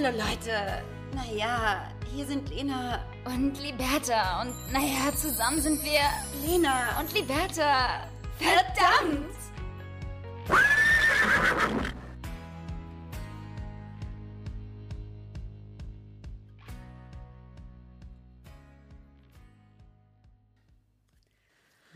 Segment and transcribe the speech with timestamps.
[0.00, 0.84] Hallo Leute.
[1.12, 4.42] Naja, hier sind Lena Und Liberta.
[4.42, 6.02] Und naja, zusammen sind wir
[6.46, 8.06] Lena und Liberta.
[8.38, 9.34] Verdammt!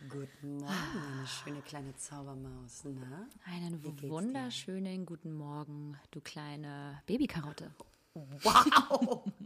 [0.09, 0.75] Guten Morgen,
[1.09, 2.83] meine schöne kleine Zaubermaus.
[2.85, 3.29] Na?
[3.47, 3.81] Einen
[4.11, 7.71] wunderschönen guten Morgen, du kleine Babykarotte.
[8.15, 9.25] Wow!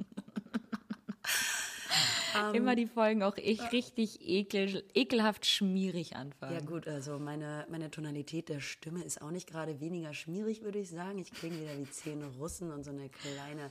[2.52, 6.52] Immer die Folgen auch ich richtig ekel, ekelhaft schmierig anfangen.
[6.52, 10.78] Ja gut, also meine, meine Tonalität der Stimme ist auch nicht gerade weniger schmierig, würde
[10.80, 11.18] ich sagen.
[11.18, 13.70] Ich klinge wieder wie zehn Russen und so eine kleine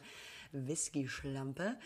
[0.52, 1.78] Whisky-Schlampe.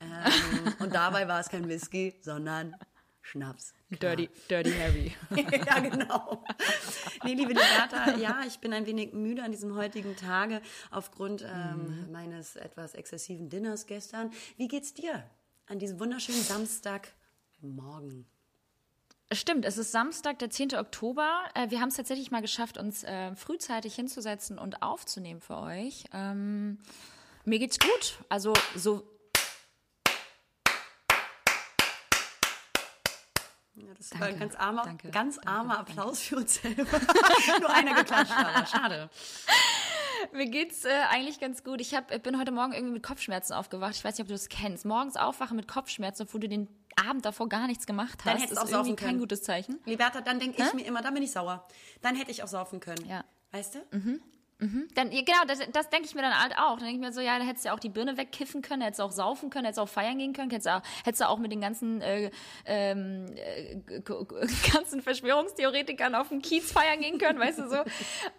[0.00, 2.76] Ähm, und dabei war es kein Whisky, sondern
[3.22, 3.74] Schnaps.
[3.98, 4.16] Klar.
[4.16, 5.12] Dirty, dirty Harry.
[5.66, 6.44] ja, genau.
[7.24, 12.10] Nee, liebe Liberta, ja, ich bin ein wenig müde an diesem heutigen Tage aufgrund ähm,
[12.10, 14.30] meines etwas exzessiven Dinners gestern.
[14.56, 15.24] Wie geht's dir
[15.66, 18.26] an diesem wunderschönen Samstagmorgen?
[19.32, 20.74] Stimmt, es ist Samstag, der 10.
[20.74, 21.44] Oktober.
[21.54, 26.04] Äh, Wir haben es tatsächlich mal geschafft, uns äh, frühzeitig hinzusetzen und aufzunehmen für euch.
[26.12, 26.78] Ähm,
[27.44, 28.18] mir geht's gut.
[28.28, 29.06] Also so
[33.90, 35.78] Ja, das war Danke, ein ganz armer, danke, ganz danke, armer.
[35.80, 36.84] Applaus für uns selber.
[37.60, 39.10] Nur einer geklatscht, aber schade.
[40.32, 41.80] Mir geht's äh, eigentlich ganz gut.
[41.80, 43.96] Ich hab, bin heute Morgen irgendwie mit Kopfschmerzen aufgewacht.
[43.96, 44.84] Ich weiß nicht, ob du das kennst.
[44.84, 46.68] Morgens aufwachen mit Kopfschmerzen, obwohl du den
[47.04, 49.18] Abend davor gar nichts gemacht hast, Dann hättest ist auch irgendwie kein können.
[49.18, 49.80] gutes Zeichen.
[49.86, 51.66] Liberta, dann denke ich mir immer, dann bin ich sauer.
[52.00, 53.04] Dann hätte ich auch saufen können.
[53.08, 53.24] Ja.
[53.50, 54.20] Weißt du?
[54.94, 56.76] Dann, ja, genau, das, das denke ich mir dann halt auch.
[56.76, 58.82] Dann denke ich mir so, ja, da hättest du ja auch die Birne wegkiffen können,
[58.82, 61.22] hättest du auch saufen können, hättest du auch feiern gehen können, hättest du auch, hättest
[61.22, 62.30] du auch mit den ganzen, äh,
[62.66, 64.00] ähm, äh,
[64.72, 67.78] ganzen Verschwörungstheoretikern auf dem Kiez feiern gehen können, weißt du so.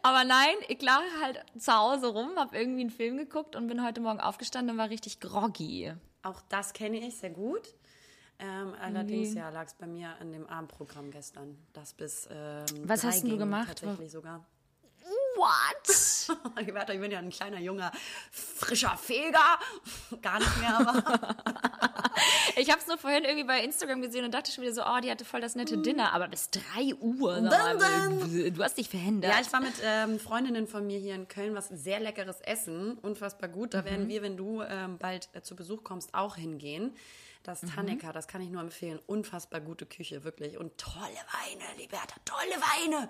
[0.04, 3.84] Aber nein, ich lag halt zu Hause rum, habe irgendwie einen Film geguckt und bin
[3.84, 5.94] heute Morgen aufgestanden und war richtig groggy.
[6.24, 7.74] Auch das kenne ich sehr gut.
[8.40, 11.58] Ähm, allerdings ja, lag es bei mir an dem Abendprogramm gestern.
[11.74, 13.68] Das bis ähm, Was hast du gemacht?
[13.68, 14.46] Tatsächlich sogar.
[15.36, 16.28] What?
[16.60, 17.92] Ich bin ja ein kleiner, junger,
[18.32, 19.60] frischer Feger.
[20.22, 20.94] Gar nicht mehr, aber
[22.56, 25.00] Ich habe es nur vorhin irgendwie bei Instagram gesehen und dachte schon wieder so, oh,
[25.02, 27.42] die hatte voll das nette Dinner, aber bis drei Uhr.
[27.42, 29.32] mal, Du hast dich verhindert.
[29.32, 32.98] Ja, ich war mit ähm, Freundinnen von mir hier in Köln, was sehr leckeres Essen,
[33.02, 33.74] unfassbar gut.
[33.74, 36.96] Da werden wir, wenn du ähm, bald äh, zu Besuch kommst, auch hingehen.
[37.44, 39.00] Das Taneka, das kann ich nur empfehlen.
[39.08, 40.58] Unfassbar gute Küche, wirklich.
[40.58, 43.10] Und tolle Weine, Liberta, tolle Weine.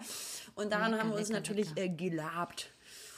[0.56, 2.74] Und daran Lecker, haben wir uns lecker, natürlich äh, gelabt.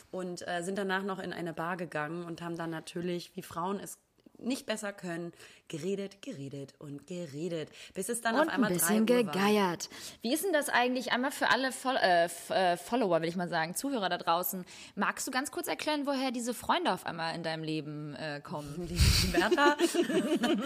[0.10, 3.80] Und äh, sind danach noch in eine Bar gegangen und haben dann natürlich, wie Frauen
[3.80, 4.00] es
[4.44, 5.34] nicht besser können,
[5.68, 7.70] geredet, geredet und geredet.
[7.94, 9.34] Bis es dann und auf einmal ein bisschen drei Uhr war.
[9.34, 9.90] gegeiert.
[10.22, 13.50] Wie ist denn das eigentlich einmal für alle Fol äh, äh, Follower, will ich mal
[13.50, 14.66] sagen, Zuhörer da draußen?
[14.96, 18.74] Magst du ganz kurz erklären, woher diese Freunde auf einmal in deinem Leben äh, kommen?
[19.32, 19.78] Bertha.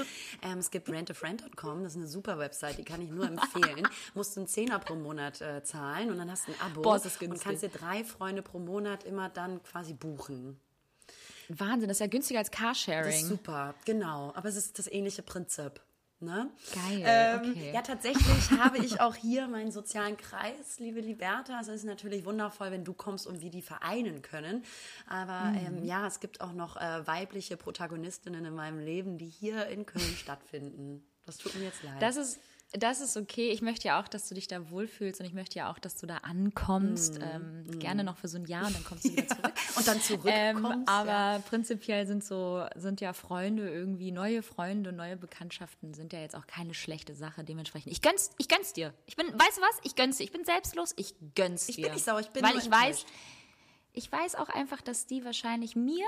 [0.41, 3.87] ähm, es gibt rentafriend.com, das ist eine super Website, die kann ich nur empfehlen.
[4.13, 7.01] Musst du einen Zehner pro Monat äh, zahlen und dann hast du ein Abo Boah,
[7.21, 10.59] und kannst dir drei Freunde pro Monat immer dann quasi buchen.
[11.49, 13.09] Wahnsinn, das ist ja günstiger als Das Carsharing.
[13.13, 14.31] ist super, genau.
[14.35, 15.81] Aber es ist das ähnliche Prinzip.
[16.19, 16.49] Ne?
[16.73, 17.71] Geil, Ähm, okay.
[17.75, 18.25] Ja, tatsächlich
[18.59, 21.59] habe ich auch hier meinen sozialen Kreis, liebe Liberta.
[21.61, 24.63] Es ist natürlich wundervoll, wenn du kommst und wir die vereinen können.
[25.07, 25.77] Aber Mhm.
[25.77, 29.85] ähm, ja, es gibt auch noch äh, weibliche Protagonistinnen in meinem Leben, die hier in
[29.85, 31.05] Köln stattfinden.
[31.27, 32.01] Das tut mir jetzt leid.
[32.01, 32.39] Das ist,
[32.73, 33.49] das ist okay.
[33.51, 35.97] Ich möchte ja auch, dass du dich da wohlfühlst und ich möchte ja auch, dass
[35.97, 37.19] du da ankommst.
[37.21, 39.53] Ähm, Gerne noch für so ein Jahr und dann kommst du wieder zurück.
[39.77, 40.33] und dann zurückkommst.
[40.33, 41.39] Ähm, aber ja.
[41.47, 46.45] prinzipiell sind so, sind ja Freunde irgendwie, neue Freunde, neue Bekanntschaften sind ja jetzt auch
[46.45, 47.43] keine schlechte Sache.
[47.43, 48.93] Dementsprechend, ich gönn's, ich gönn's dir.
[49.05, 49.79] Ich bin, weißt du was?
[49.83, 50.25] Ich gönn's dir.
[50.25, 51.83] Ich bin selbstlos, ich gönn's Ich dir.
[51.83, 53.05] bin nicht sauer, ich bin Weil ich weiß,
[53.93, 56.05] ich weiß auch einfach, dass die wahrscheinlich mir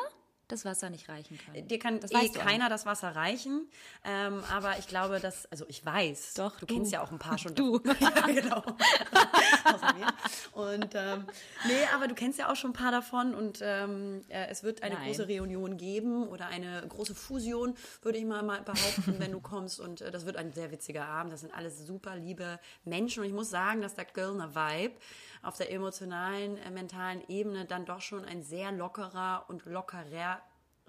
[0.52, 1.68] das Wasser nicht reichen können.
[1.68, 3.70] Dir kann das eh keiner das Wasser reichen.
[4.04, 6.34] Ähm, aber ich glaube, dass, also ich weiß.
[6.34, 6.76] Doch, Du du.
[6.76, 7.56] kennst ja auch ein paar schon.
[7.56, 7.80] Du.
[8.00, 8.64] ja, genau.
[10.54, 11.26] Und ähm,
[11.66, 13.34] nee, aber du kennst ja auch schon ein paar davon.
[13.34, 15.08] Und ähm, äh, es wird eine Nein.
[15.08, 19.80] große Reunion geben oder eine große Fusion, würde ich mal, mal behaupten, wenn du kommst.
[19.80, 21.32] Und äh, das wird ein sehr witziger Abend.
[21.32, 23.22] Das sind alles super liebe Menschen.
[23.22, 24.96] Und ich muss sagen, dass der Kölner Vibe
[25.42, 30.42] auf der emotionalen, äh, mentalen Ebene dann doch schon ein sehr lockerer und lockerer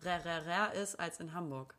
[0.05, 1.75] rarer ist als in Hamburg.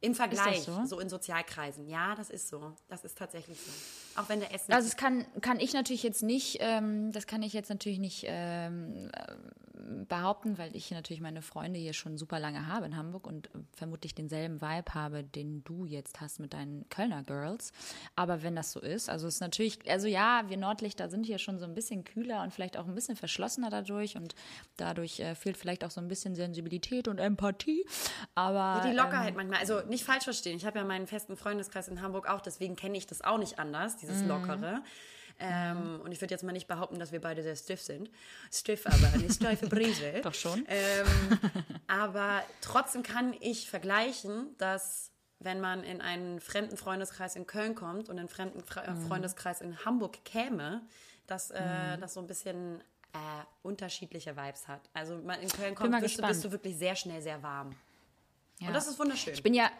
[0.00, 0.84] Im Vergleich, so?
[0.84, 1.00] so?
[1.00, 1.88] in Sozialkreisen.
[1.88, 2.74] Ja, das ist so.
[2.88, 4.20] Das ist tatsächlich so.
[4.20, 4.72] Auch wenn der Essen.
[4.72, 8.24] Also es kann, kann ich natürlich jetzt nicht, ähm, das kann ich jetzt natürlich nicht
[8.26, 9.34] ähm, äh,
[10.08, 14.14] behaupten, weil ich natürlich meine Freunde hier schon super lange habe in Hamburg und vermutlich
[14.14, 17.72] denselben Vibe habe, den du jetzt hast mit deinen Kölner Girls.
[18.16, 21.38] Aber wenn das so ist, also es ist natürlich, also ja, wir Nordlichter sind hier
[21.38, 24.34] schon so ein bisschen kühler und vielleicht auch ein bisschen verschlossener dadurch und
[24.76, 27.84] dadurch äh, fehlt vielleicht auch so ein bisschen Sensibilität und Empathie.
[28.34, 30.56] Aber ja, die Lockerheit ähm, manchmal, also nicht falsch verstehen.
[30.56, 33.58] Ich habe ja meinen festen Freundeskreis in Hamburg auch, deswegen kenne ich das auch nicht
[33.58, 34.28] anders, dieses mhm.
[35.40, 36.00] Ähm, mhm.
[36.02, 38.10] Und ich würde jetzt mal nicht behaupten, dass wir beide sehr stiff sind.
[38.52, 40.20] Stiff, aber eine steife Brise.
[40.22, 40.64] Doch schon.
[40.68, 41.06] Ähm,
[41.88, 48.10] aber trotzdem kann ich vergleichen, dass wenn man in einen fremden Freundeskreis in Köln kommt
[48.10, 49.08] und einen fremden Fre mhm.
[49.08, 50.82] Freundeskreis in Hamburg käme,
[51.26, 52.00] dass äh, mhm.
[52.00, 52.80] das so ein bisschen
[53.14, 53.16] äh,
[53.62, 54.82] unterschiedliche Vibes hat.
[54.92, 57.74] Also in Köln kommt, bist du, bist du wirklich sehr schnell sehr warm.
[58.60, 58.68] Ja.
[58.68, 59.32] Und das ist wunderschön.
[59.32, 59.70] Ich bin ja,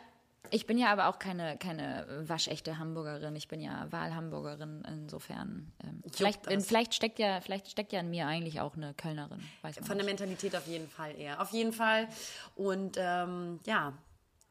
[0.51, 3.37] ich bin ja aber auch keine, keine waschechte Hamburgerin.
[3.37, 4.83] Ich bin ja Wahlhamburgerin.
[4.87, 5.73] Insofern.
[5.85, 9.41] Ähm, vielleicht, vielleicht, steckt ja, vielleicht steckt ja in mir eigentlich auch eine Kölnerin.
[9.83, 11.41] Von der Mentalität auf jeden Fall eher.
[11.41, 12.09] Auf jeden Fall.
[12.57, 13.93] Und ähm, ja,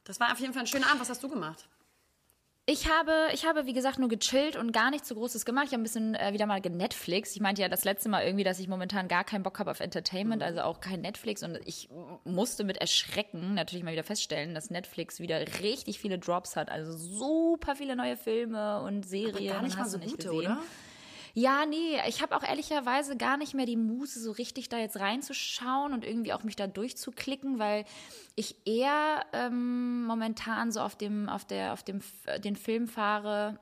[0.03, 1.01] das war auf jeden Fall ein schöner Abend.
[1.01, 1.68] Was hast du gemacht?
[2.66, 5.66] Ich habe, ich habe, wie gesagt, nur gechillt und gar nichts so Großes gemacht.
[5.68, 7.36] Ich habe ein bisschen äh, wieder mal genetflix.
[7.36, 9.80] Ich meinte ja das letzte Mal irgendwie, dass ich momentan gar keinen Bock habe auf
[9.80, 10.48] Entertainment, mhm.
[10.48, 11.42] also auch kein Netflix.
[11.42, 11.90] Und ich
[12.26, 16.70] musste mit Erschrecken natürlich mal wieder feststellen, dass Netflix wieder richtig viele Drops hat.
[16.70, 19.36] Also super viele neue Filme und Serien.
[19.36, 20.60] Aber gar nicht mal so gute, oder?
[21.34, 25.00] Ja, nee, ich habe auch ehrlicherweise gar nicht mehr die Muße, so richtig da jetzt
[25.00, 27.86] reinzuschauen und irgendwie auch mich da durchzuklicken, weil
[28.36, 32.02] ich eher ähm, momentan so auf dem, auf der, auf dem,
[32.44, 33.60] den Film fahre,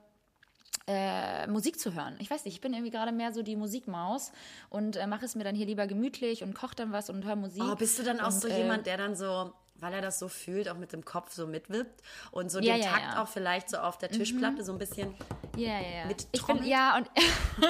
[0.88, 2.16] äh, Musik zu hören.
[2.20, 4.32] Ich weiß nicht, ich bin irgendwie gerade mehr so die Musikmaus
[4.70, 7.36] und äh, mache es mir dann hier lieber gemütlich und koche dann was und höre
[7.36, 7.64] Musik.
[7.66, 10.20] Oh, bist du dann auch und, so äh, jemand, der dann so weil er das
[10.20, 12.02] so fühlt, auch mit dem Kopf so mitwippt
[12.32, 13.24] und so ja, den ja, Takt ja.
[13.24, 14.66] auch vielleicht so auf der Tischplatte mhm.
[14.66, 15.16] so ein bisschen
[15.56, 17.10] ja, ja, mit bin, Ja, und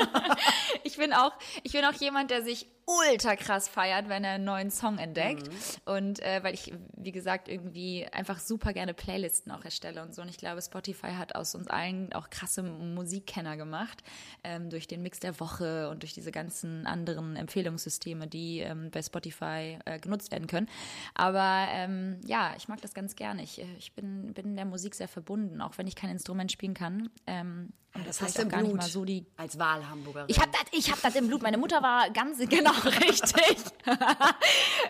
[0.84, 1.34] ich bin auch,
[1.64, 5.50] ich bin auch jemand, der sich ultra krass feiert, wenn er einen neuen Song entdeckt.
[5.50, 5.94] Mhm.
[5.94, 10.22] Und äh, weil ich, wie gesagt, irgendwie einfach super gerne Playlisten auch erstelle und so.
[10.22, 14.04] Und ich glaube, Spotify hat aus uns allen auch krasse Musikkenner gemacht,
[14.44, 19.02] ähm, durch den Mix der Woche und durch diese ganzen anderen Empfehlungssysteme, die ähm, bei
[19.02, 20.70] Spotify äh, genutzt werden können.
[21.14, 23.44] Aber ähm, ja, ich mag das ganz gerne.
[23.44, 26.74] Ich, äh, ich bin, bin der Musik sehr verbunden, auch wenn ich kein Instrument spielen
[26.74, 27.10] kann.
[27.28, 27.74] Ähm,
[28.06, 29.26] das, das heißt auch gar Blut, nicht mal so die.
[29.38, 30.26] Als Wahlhamburgerin.
[30.30, 31.42] Ich habe das, ich hab das im Blut.
[31.42, 33.58] Meine Mutter war ganz genau richtig.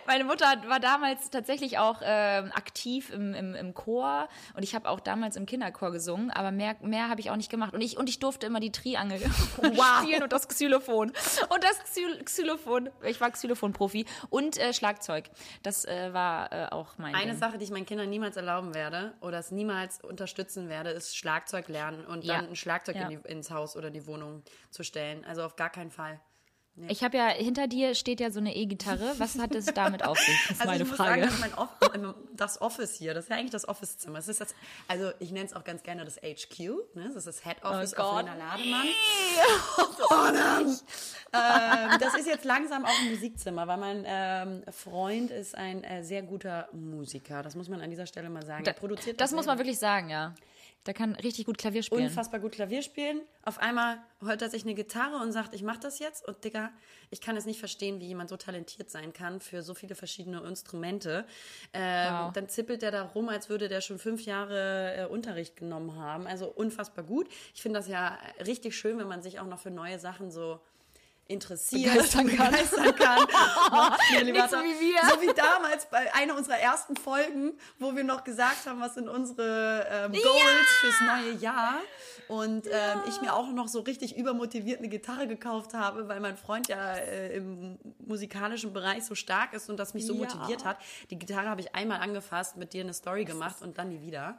[0.06, 4.88] Meine Mutter war damals tatsächlich auch ähm, aktiv im, im, im Chor und ich habe
[4.88, 7.74] auch damals im Kinderchor gesungen, aber mehr, mehr habe ich auch nicht gemacht.
[7.74, 9.20] Und ich, und ich durfte immer die Triangel
[9.56, 10.02] wow.
[10.02, 11.12] spielen und das Xylophon.
[11.48, 11.78] Und das
[12.24, 15.30] Xylophon, ich war Xylophon-Profi und äh, Schlagzeug.
[15.62, 17.40] Das äh, war äh, auch mein Eine Ding.
[17.40, 21.68] Sache, die ich meinen Kindern niemals erlauben werde oder es niemals unterstützen werde, ist Schlagzeug
[21.68, 22.48] lernen und dann ja.
[22.48, 23.08] ein Schlagzeug ja.
[23.08, 25.24] in die, ins Haus oder die Wohnung zu stellen.
[25.24, 26.20] Also auf gar keinen Fall.
[26.80, 26.92] Nee.
[26.92, 29.14] Ich habe ja, hinter dir steht ja so eine E-Gitarre.
[29.18, 30.38] Was hat es damit auf sich?
[30.46, 31.26] Das ist also meine ich Frage.
[31.26, 31.68] Muss sagen, Off
[32.36, 34.20] das Office hier, das ist ja eigentlich das Office-Zimmer.
[34.20, 34.54] Das das,
[34.86, 36.60] also ich nenne es auch ganz gerne das HQ.
[36.94, 37.08] Ne?
[37.08, 38.86] Das ist das Head oh Office oh auf Lena Lademann.
[40.10, 45.84] Oh, ähm, das ist jetzt langsam auch ein Musikzimmer, weil mein ähm, Freund ist ein
[45.84, 47.42] äh, sehr guter Musiker.
[47.42, 48.64] Das muss man an dieser Stelle mal sagen.
[48.64, 48.74] Da,
[49.16, 50.34] das muss man wirklich sagen, ja.
[50.88, 52.06] Der kann richtig gut Klavier spielen.
[52.06, 53.20] Unfassbar gut Klavier spielen.
[53.42, 56.26] Auf einmal hört er sich eine Gitarre und sagt, ich mache das jetzt.
[56.26, 56.70] Und Digga,
[57.10, 60.40] ich kann es nicht verstehen, wie jemand so talentiert sein kann für so viele verschiedene
[60.40, 61.26] Instrumente.
[61.74, 62.32] Ähm, wow.
[62.32, 66.26] Dann zippelt der da rum, als würde der schon fünf Jahre äh, Unterricht genommen haben.
[66.26, 67.28] Also unfassbar gut.
[67.54, 70.58] Ich finde das ja richtig schön, wenn man sich auch noch für neue Sachen so
[71.28, 72.50] interessiert, begeistern kann.
[72.50, 73.18] Begeistern kann.
[74.24, 75.10] Nicht so wie wir.
[75.10, 79.08] So wie damals bei einer unserer ersten Folgen, wo wir noch gesagt haben, was sind
[79.08, 80.80] unsere ähm, Goals ja!
[80.80, 81.74] fürs neue Jahr.
[82.28, 82.94] Und ja.
[82.94, 86.68] ähm, ich mir auch noch so richtig übermotiviert eine Gitarre gekauft habe, weil mein Freund
[86.68, 90.20] ja äh, im musikalischen Bereich so stark ist und das mich so ja.
[90.20, 90.78] motiviert hat.
[91.10, 94.38] Die Gitarre habe ich einmal angefasst, mit dir eine Story gemacht und dann nie wieder.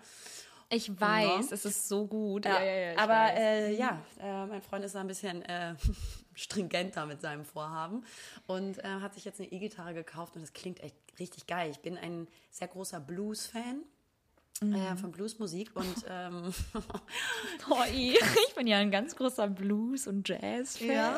[0.71, 2.45] Ich weiß, es ist so gut.
[2.45, 5.73] Ja, ja, ja, aber äh, ja, äh, mein Freund ist da ein bisschen äh,
[6.39, 8.05] stringenter mit seinem Vorhaben
[8.47, 11.69] und äh, hat sich jetzt eine E-Gitarre gekauft und das klingt echt richtig geil.
[11.71, 13.83] Ich bin ein sehr großer Blues-Fan.
[14.61, 14.75] Mhm.
[14.75, 16.53] Äh, von Bluesmusik und ähm,
[17.69, 20.89] oh, ich bin ja ein ganz großer Blues- und Jazz-Fan.
[20.89, 21.17] Ja,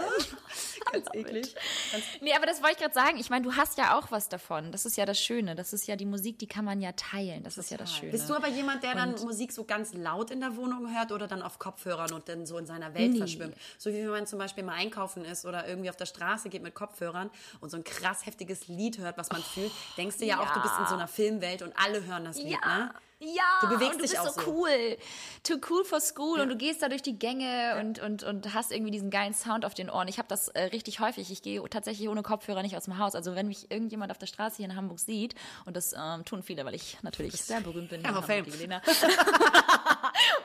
[0.92, 1.56] ganz eklig.
[1.92, 3.18] Ganz nee, aber das wollte ich gerade sagen.
[3.18, 4.72] Ich meine, du hast ja auch was davon.
[4.72, 5.56] Das ist ja das Schöne.
[5.56, 7.44] Das ist ja die Musik, die kann man ja teilen.
[7.44, 7.64] Das Total.
[7.64, 8.12] ist ja das Schöne.
[8.12, 11.12] Bist du aber jemand, der dann und Musik so ganz laut in der Wohnung hört
[11.12, 13.18] oder dann auf Kopfhörern und dann so in seiner Welt nee.
[13.18, 13.56] verschwimmt?
[13.78, 16.62] So wie wenn man zum Beispiel mal einkaufen ist oder irgendwie auf der Straße geht
[16.62, 20.26] mit Kopfhörern und so ein krass heftiges Lied hört, was man oh, fühlt, denkst du
[20.26, 22.78] ja, ja, auch, du bist in so einer Filmwelt und alle hören das Lied, ja.
[22.78, 22.94] ne?
[23.24, 24.98] Ja, Du bewegst und du dich bist auch so cool.
[25.44, 28.72] Too cool for school und du gehst da durch die Gänge und, und, und hast
[28.72, 30.08] irgendwie diesen geilen Sound auf den Ohren.
[30.08, 31.30] Ich habe das äh, richtig häufig.
[31.32, 33.14] Ich gehe tatsächlich ohne Kopfhörer nicht aus dem Haus.
[33.14, 35.36] Also wenn mich irgendjemand auf der Straße hier in Hamburg sieht,
[35.66, 38.04] und das ähm, tun viele, weil ich natürlich sehr berühmt bin.
[38.06, 38.46] aber Fame.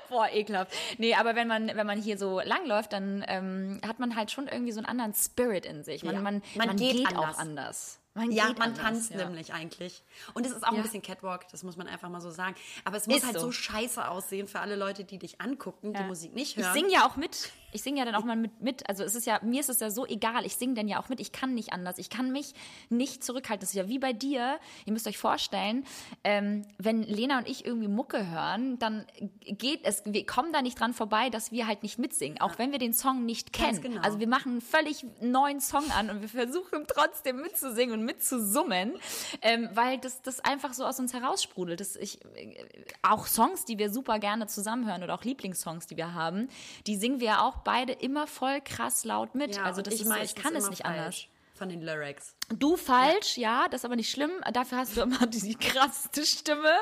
[0.09, 0.73] Boah, ekelhaft.
[0.99, 4.49] Nee, aber wenn man, wenn man hier so langläuft, dann ähm, hat man halt schon
[4.49, 6.05] irgendwie so einen anderen Spirit in sich.
[6.05, 6.21] Man, Ja.
[6.21, 7.37] man, Man man, geht geht, anders.
[7.37, 7.99] auch anders.
[8.17, 9.19] Man Ja, man anders, tanzt ja.
[9.25, 10.03] nämlich eigentlich.
[10.35, 10.79] Und es ist auch Ja.
[10.79, 12.57] ein bisschen Catwalk, das muss man einfach mal so sagen.
[12.85, 13.53] Aber es muss Ist halt so.
[13.53, 16.03] scheiße aussehen für alle Leute, die dich angucken, die.
[16.05, 16.73] Musik nicht Ich hören.
[16.75, 17.51] singe ja auch mit.
[17.77, 18.89] Ich singe ja dann auch mal mit, mit.
[18.89, 20.45] Also es ist ja, mir ist es ja so egal.
[20.47, 21.21] Ich singe dann ja auch mit.
[21.21, 21.99] Ich kann nicht anders.
[21.99, 22.55] Ich kann mich
[22.89, 23.61] nicht zurückhalten.
[23.61, 24.59] Das ist ja wie bei dir.
[24.87, 25.85] Ihr müsst euch vorstellen,
[26.25, 29.07] ähm, wenn Lena und ich irgendwie Mucke hören, dann
[29.43, 32.41] geht es, wir kommen da nicht dran vorbei, dass wir halt nicht mitsingen.
[32.41, 33.81] Auch wenn wir den Song nicht kennen.
[33.81, 34.01] genau.
[34.01, 38.95] Also wir machen einen völlig neuen Song an und wir versuchen trotzdem mitzusingen und mitzusummen,
[39.43, 41.81] ähm, weil das, das einfach so aus uns heraussprudelt.
[41.81, 42.57] Das ich, äh,
[43.03, 46.49] auch Songs, die wir super gerne zusammenhören oder auch Lieblingssongs, die wir haben,
[46.87, 49.57] die singen wir ja auch beide immer voll krass laut mit.
[49.57, 51.27] ja, also das ist, ich meistens kann es nicht falsch anders.
[51.55, 52.35] Von den Lyrics.
[52.51, 53.67] Du falsch, ja.
[53.69, 54.31] das ist aber nicht schlimm.
[54.53, 56.75] Dafür hast du immer die krasseste Stimme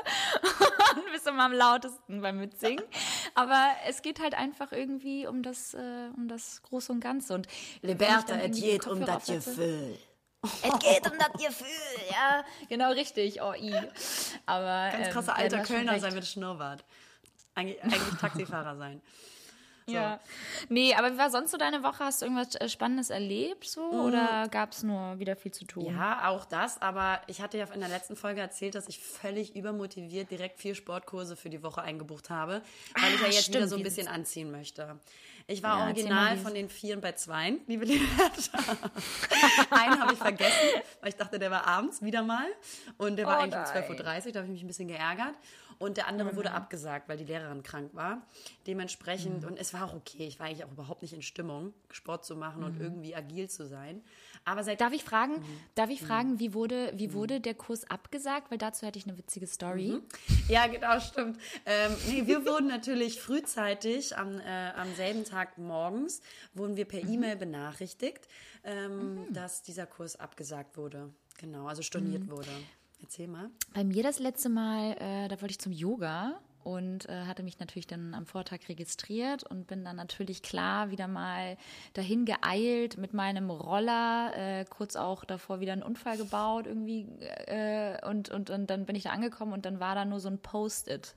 [0.97, 2.85] und bist immer am lautesten beim Mitsingen.
[3.37, 7.35] Aber es geht halt einfach irgendwie um das, äh, um das Große und Ganze.
[7.35, 9.97] Und ich Liberta, es geht um das Gefühl.
[10.43, 12.45] Es geht um das Gefühl, ja.
[12.69, 13.75] Genau richtig, oh i.
[14.45, 16.85] Aber Ganz ähm, krasser ja, alter Kölner sein mit Schnurrbart.
[17.55, 19.01] Eigentlich, eigentlich Taxifahrer sein.
[19.87, 20.19] Ja.
[20.71, 21.99] Nee, aber wie war sonst so deine Woche?
[22.05, 23.83] Hast du irgendwas äh, Spannendes erlebt so?
[23.83, 25.95] Oder gab es nur wieder viel zu tun?
[25.95, 29.55] Ja, auch das, aber ich hatte ja in der letzten Folge erzählt, dass ich völlig
[29.55, 32.63] übermotiviert direkt vier Sportkurse für die Woche eingebucht habe,
[32.99, 34.99] weil ich ja Ah, jetzt wieder stimmt, so ein bisschen anziehen möchte.
[35.47, 38.59] Ich war Ja, original von den Vieren bei Zweien, liebe Leonetta.
[39.71, 40.69] Einen habe ich vergessen,
[41.03, 42.47] weil ich dachte, der war abends wieder mal
[42.97, 43.85] und der war Oh eigentlich um nein.
[43.85, 45.35] 12.30 Uhr, da habe ich mich ein bisschen geärgert.
[45.79, 46.37] Und der andere Mhm.
[46.37, 48.23] wurde abgesagt, weil die Lehrerin krank war.
[48.67, 52.25] Dementsprechend, und es war auch okay, ich war eigentlich auch überhaupt nicht in Stimmung, Sport
[52.25, 52.67] zu machen Mhm.
[52.67, 54.03] und irgendwie agil zu sein.
[54.45, 55.61] Aber seit Darf ich fragen, Mhm.
[55.75, 58.51] darf ich fragen, wie wurde, wie wurde der Kurs abgesagt?
[58.51, 60.01] Weil dazu hätte ich eine witzige Story.
[60.49, 61.39] Ja, genau, stimmt.
[61.65, 66.21] Ähm, nee, wir wurden natürlich frühzeitig am, äh, am selben Tag morgens,
[66.53, 68.29] wurden wir per E-Mail benachrichtigt,
[68.65, 71.11] ähm, dass dieser Kurs abgesagt wurde.
[71.39, 72.51] Genau, also storniert wurde.
[73.05, 73.51] Erzähl mal.
[73.75, 77.59] Bei mir das letzte Mal, äh, da wollte ich zum Yoga und äh, hatte mich
[77.59, 81.59] natürlich dann am Vortag registriert und bin dann natürlich klar wieder mal
[81.93, 87.99] dahin geeilt mit meinem Roller, äh, kurz auch davor wieder einen Unfall gebaut irgendwie äh,
[88.09, 90.39] und, und, und dann bin ich da angekommen und dann war da nur so ein
[90.39, 91.15] Post-it.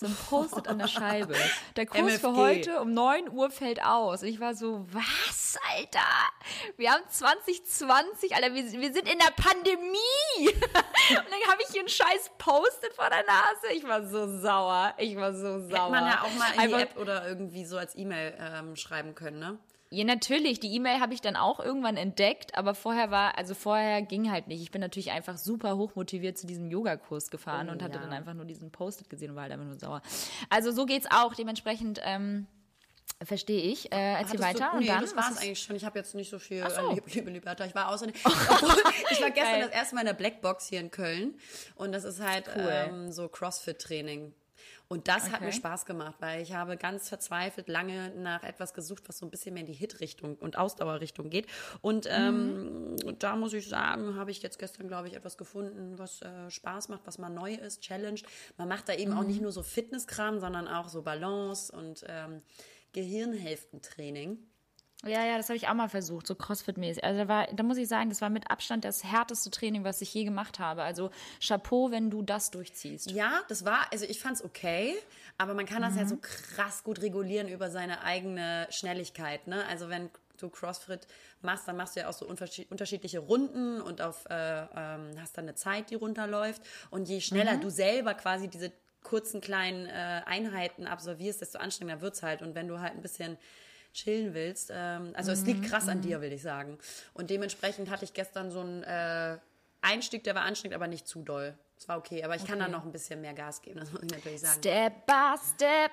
[0.00, 1.34] So ein Post-it an der Scheibe.
[1.76, 2.40] Der Kurs für MFG.
[2.40, 4.22] heute um 9 Uhr fällt aus.
[4.22, 6.00] Ich war so, was, Alter?
[6.78, 9.98] Wir haben 2020, Alter, wir, wir sind in der Pandemie.
[10.48, 13.74] Und dann habe ich hier einen scheiß Post-it vor der Nase.
[13.74, 14.94] Ich war so sauer.
[14.96, 15.68] Ich war so sauer.
[15.68, 18.76] Hätte man ja auch mal in die Einfach- App oder irgendwie so als E-Mail ähm,
[18.76, 19.58] schreiben können, ne?
[19.92, 20.60] Ja, natürlich.
[20.60, 24.46] Die E-Mail habe ich dann auch irgendwann entdeckt, aber vorher war, also vorher ging halt
[24.46, 24.62] nicht.
[24.62, 28.00] Ich bin natürlich einfach super hochmotiviert zu diesem Yogakurs gefahren Oh, und hatte ja.
[28.02, 30.00] dann einfach nur diesen Post-it gesehen und war halt einfach nur sauer.
[30.48, 31.34] Also so geht's auch.
[31.34, 32.46] Dementsprechend ähm,
[33.20, 33.90] verstehe ich.
[33.92, 35.00] Äh, erzähl Hattest weiter Du, und nee, dann.
[35.00, 35.74] das was war es ist- eigentlich schon.
[35.74, 36.88] Ich habe jetzt nicht so viel, Ach so.
[36.90, 37.64] äh, liebe, liebe Liberta.
[37.64, 38.70] Ich war außerdem, obwohl,
[39.10, 39.62] ich war gestern Geil.
[39.66, 41.34] das erste Mal in der Blackbox hier in Köln
[41.74, 42.68] und das ist halt Cool.
[42.70, 44.32] ähm, so Crossfit-Training.
[44.92, 45.44] Und das hat Okay.
[45.44, 49.30] mir Spaß gemacht, weil ich habe ganz verzweifelt lange nach etwas gesucht, was so ein
[49.30, 51.46] bisschen mehr in die Hit-Richtung und Ausdauerrichtung geht.
[51.80, 55.96] Und ähm, und da muss ich sagen, habe ich jetzt gestern, glaube ich, etwas gefunden,
[55.96, 58.26] was äh, Spaß macht, was mal neu ist, challenged.
[58.58, 62.42] Man macht da eben auch nicht nur so Fitnesskram, sondern auch so Balance und ähm,
[62.92, 64.38] Gehirnhälftentraining.
[65.06, 67.02] Ja, ja, das habe ich auch mal versucht, so Crossfit-mäßig.
[67.02, 70.02] Also da, war, da muss ich sagen, das war mit Abstand das härteste Training, was
[70.02, 70.82] ich je gemacht habe.
[70.82, 73.10] Also Chapeau, wenn du das durchziehst.
[73.10, 74.94] Ja, das war, also ich fand's okay,
[75.38, 79.46] aber man kann das ja so krass gut regulieren über seine eigene Schnelligkeit.
[79.46, 79.64] Ne?
[79.66, 81.06] Also wenn du CrossFit
[81.40, 84.34] machst, dann machst du ja auch so unterschied- unterschiedliche Runden und auf, äh,
[84.76, 86.60] ähm, hast dann eine Zeit, die runterläuft.
[86.90, 88.70] Und je schneller du selber quasi diese
[89.02, 92.42] kurzen kleinen äh, Einheiten absolvierst, desto anstrengender wird's halt.
[92.42, 93.38] Und wenn du halt ein bisschen
[93.92, 96.78] chillen willst, ähm, also es liegt krass an dir, will ich sagen.
[97.14, 99.38] Und dementsprechend hatte ich gestern so einen äh,
[99.82, 101.56] Einstieg, der war anstrengend, aber nicht zu doll.
[101.76, 104.02] Es war okay, aber ich kann da noch ein bisschen mehr Gas geben, das muss
[104.02, 104.58] ich natürlich sagen.
[104.58, 105.90] Step by step,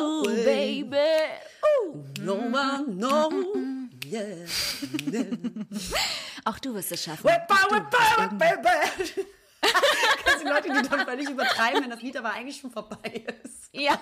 [0.00, 0.96] ooh, baby.
[1.86, 2.04] Ooh.
[2.20, 3.34] No one knows.
[4.06, 4.46] Yeah.
[6.46, 7.24] Auch du wirst es schaffen.
[7.24, 9.26] Whip, whip, whip, baby.
[10.44, 13.68] Die Leute, die dann völlig übertreiben, wenn das Lied aber eigentlich schon vorbei ist?
[13.72, 13.98] Ja.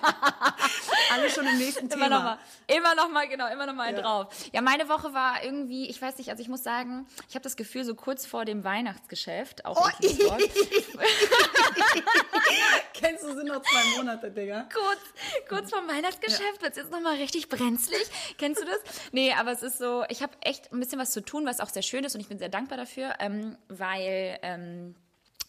[1.12, 2.08] Alle schon im nächsten Immer Thema.
[2.08, 4.26] noch mal, immer noch mal, genau, immer noch mal einen drauf.
[4.52, 7.56] Ja, meine Woche war irgendwie, ich weiß nicht, also ich muss sagen, ich habe das
[7.56, 9.88] Gefühl, so kurz vor dem Weihnachtsgeschäft, auch Oh,
[12.94, 14.68] Kennst du, sind noch zwei Monate, Digga.
[14.72, 15.00] kurz,
[15.48, 18.02] kurz vor dem Weihnachtsgeschäft wird's jetzt noch mal richtig brenzlig.
[18.38, 18.78] Kennst du das?
[19.12, 21.68] Nee, aber es ist so, ich habe echt ein bisschen was zu tun, was auch
[21.70, 24.94] sehr schön ist und ich bin sehr dankbar dafür, ähm, weil ähm,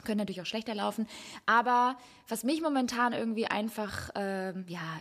[0.04, 1.08] können natürlich auch schlechter laufen.
[1.46, 5.00] Aber was mich momentan irgendwie einfach ähm, ja,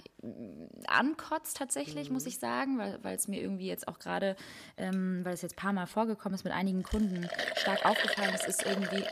[0.87, 4.37] ankotzt tatsächlich, muss ich sagen, weil weil es mir irgendwie jetzt auch gerade,
[4.77, 8.47] ähm, weil es jetzt ein paar Mal vorgekommen ist, mit einigen Kunden stark aufgefallen ist,
[8.47, 9.05] ist irgendwie.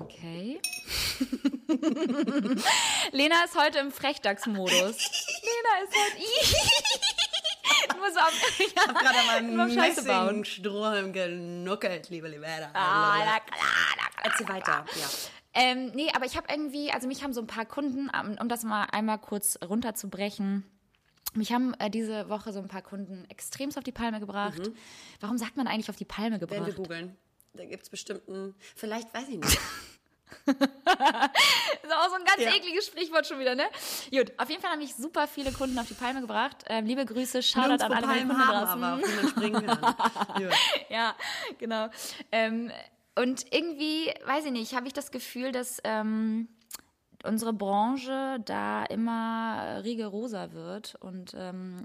[0.00, 0.60] Okay.
[3.12, 4.72] Lena ist heute im Frechdachs-Modus.
[4.72, 7.14] Lena ist heute.
[7.96, 9.74] Nur so am, ja, Ich habe gerade mal einen.
[9.74, 12.70] Messingstrohhalm genuckelt, liebe Libera.
[12.74, 13.60] Ah, na klar,
[13.96, 14.24] na klar.
[14.24, 14.84] Erzähl weiter.
[14.96, 15.08] Ja.
[15.54, 18.48] Ähm, nee, aber ich habe irgendwie, also mich haben so ein paar Kunden, um, um
[18.48, 20.64] das mal einmal kurz runterzubrechen,
[21.34, 24.70] mich haben äh, diese Woche so ein paar Kunden extremst auf die Palme gebracht.
[25.20, 26.76] Warum sagt man eigentlich auf die Palme Werden wir gebracht?
[26.76, 27.16] googeln.
[27.54, 29.58] Da gibt es bestimmt einen, vielleicht weiß ich nicht.
[30.46, 32.54] Das ist auch so ein ganz Ja.
[32.54, 33.64] ekliges Sprichwort schon wieder, ne?
[34.10, 36.64] Gut, auf jeden Fall haben mich super viele Kunden auf die Palme gebracht.
[36.66, 38.84] Ähm, liebe Grüße, Shoutout an alle Palmen haben, draußen.
[38.84, 39.94] aber.
[40.40, 40.48] Ja.
[40.88, 41.14] ja,
[41.58, 41.88] genau.
[42.32, 42.70] Ähm,
[43.16, 46.48] und irgendwie, weiß ich nicht, habe ich das Gefühl, dass ähm,
[47.22, 51.76] unsere Branche da immer rigoroser wird und ähm,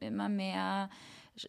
[0.00, 0.90] äh, immer mehr,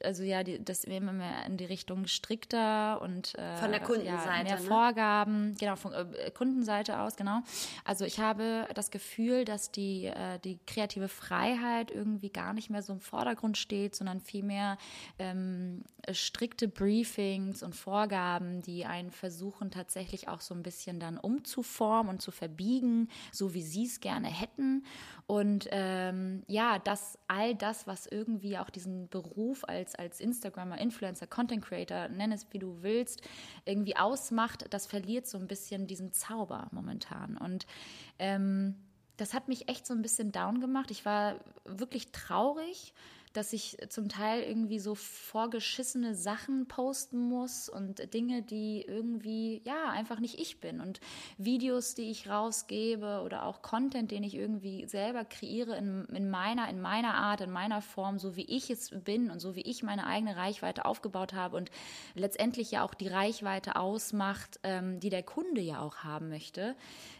[0.03, 4.37] also ja, die, das immer mehr in die Richtung strikter und äh, Von der Kundenseite,
[4.37, 4.61] ja, mehr ne?
[4.61, 7.41] Vorgaben, genau, von äh, Kundenseite aus, genau.
[7.85, 12.81] Also ich habe das Gefühl, dass die, äh, die kreative Freiheit irgendwie gar nicht mehr
[12.81, 14.77] so im Vordergrund steht, sondern vielmehr
[15.17, 22.09] ähm, strikte Briefings und Vorgaben, die einen versuchen tatsächlich auch so ein bisschen dann umzuformen
[22.09, 24.83] und zu verbiegen, so wie sie es gerne hätten.
[25.27, 31.27] Und ähm, ja, dass all das, was irgendwie auch diesen Beruf als, als Instagrammer, Influencer,
[31.27, 33.21] Content Creator, nenn es wie du willst,
[33.65, 37.37] irgendwie ausmacht, das verliert so ein bisschen diesen Zauber momentan.
[37.37, 37.65] Und
[38.19, 38.75] ähm,
[39.17, 40.91] das hat mich echt so ein bisschen down gemacht.
[40.91, 42.93] Ich war wirklich traurig,
[43.33, 49.89] dass ich zum Teil irgendwie so vorgeschissene Sachen posten muss und Dinge, die irgendwie, ja,
[49.89, 50.81] einfach nicht ich bin.
[50.81, 50.99] Und
[51.37, 56.69] Videos, die ich rausgebe oder auch Content, den ich irgendwie selber kreiere in, in meiner,
[56.69, 59.83] in meiner Art, in meiner Form, so wie ich es bin und so wie ich
[59.83, 61.69] meine eigene Reichweite aufgebaut habe und
[62.15, 66.75] letztendlich ja auch die Reichweite ausmacht, ähm, die der Kunde ja auch haben möchte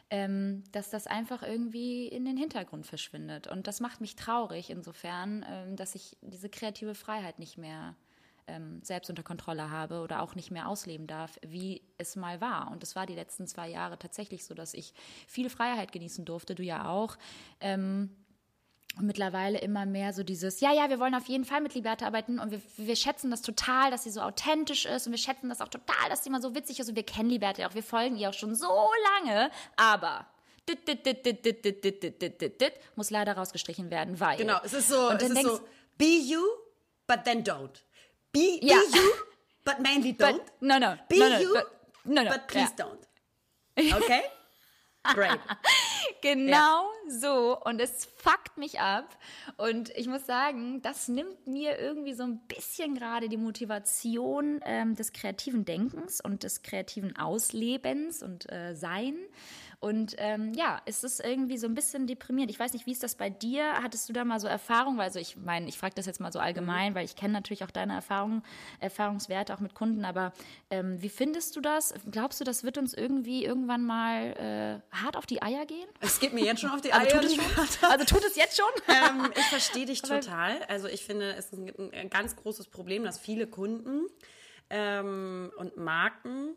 [0.09, 3.47] ähm, dass das einfach irgendwie in den Hintergrund verschwindet.
[3.47, 7.95] Und das macht mich traurig insofern, ähm, dass ich diese kreative Freiheit nicht mehr
[8.47, 12.71] ähm, selbst unter Kontrolle habe oder auch nicht mehr ausleben darf, wie es mal war.
[12.71, 14.93] Und es war die letzten zwei Jahre tatsächlich so, dass ich
[15.27, 17.17] viel Freiheit genießen durfte, du ja auch.
[17.59, 18.09] Ähm,
[18.97, 22.05] und mittlerweile immer mehr so dieses, ja, ja, wir wollen auf jeden Fall mit Liberta
[22.05, 25.47] arbeiten und wir, wir schätzen das total, dass sie so authentisch ist und wir schätzen
[25.47, 27.83] das auch total, dass sie mal so witzig ist und wir kennen Liberta auch, wir
[27.83, 28.89] folgen ihr auch schon so
[29.23, 30.25] lange, aber
[30.69, 34.19] dit, dit, dit, dit, dit, dit, dit, dit, dit, dit, dit, muss leider rausgestrichen werden,
[34.19, 34.37] weil.
[34.37, 35.59] Genau, es ist so, es ist denkst, so,
[35.97, 36.43] be you,
[37.07, 37.81] but then don't.
[38.31, 38.75] Be, be ja.
[38.75, 39.11] you,
[39.65, 40.37] but mainly don't.
[40.37, 40.95] But, no, no.
[41.07, 41.65] Be no, no, you, but,
[42.05, 42.85] no, no, but please ja.
[42.85, 43.07] don't.
[44.03, 44.23] Okay?
[45.13, 45.39] Great.
[46.21, 47.57] genau ja so.
[47.63, 49.17] Und es fuckt mich ab.
[49.57, 54.95] Und ich muss sagen, das nimmt mir irgendwie so ein bisschen gerade die Motivation ähm,
[54.95, 59.15] des kreativen Denkens und des kreativen Auslebens und äh, Sein.
[59.81, 62.51] Und ähm, ja, es ist irgendwie so ein bisschen deprimierend.
[62.51, 63.81] Ich weiß nicht, wie ist das bei dir?
[63.81, 64.99] Hattest du da mal so Erfahrungen?
[64.99, 67.71] Also ich meine, ich frage das jetzt mal so allgemein, weil ich kenne natürlich auch
[67.71, 68.43] deine Erfahrungen,
[68.81, 70.03] Erfahrungswerte auch mit Kunden.
[70.03, 70.33] Aber
[70.69, 71.93] ähm, wie findest du das?
[72.11, 75.87] Glaubst du, das wird uns irgendwie irgendwann mal äh, hart auf die Eier gehen?
[76.01, 77.89] Es geht mir jetzt schon auf die Also tut es schon?
[77.89, 78.71] Also tut es jetzt schon?
[78.87, 80.61] ähm, ich verstehe dich total.
[80.67, 84.07] Also ich finde, es ist ein, ein ganz großes Problem, dass viele Kunden
[84.69, 86.55] ähm, und Marken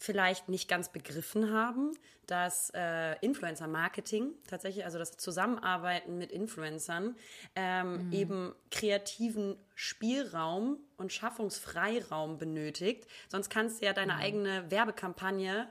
[0.00, 1.92] vielleicht nicht ganz begriffen haben,
[2.26, 7.16] dass äh, Influencer-Marketing tatsächlich, also das Zusammenarbeiten mit Influencern,
[7.54, 13.06] ähm, eben kreativen Spielraum und Schaffungsfreiraum benötigt.
[13.28, 15.68] Sonst kannst du ja deine eigene Werbekampagne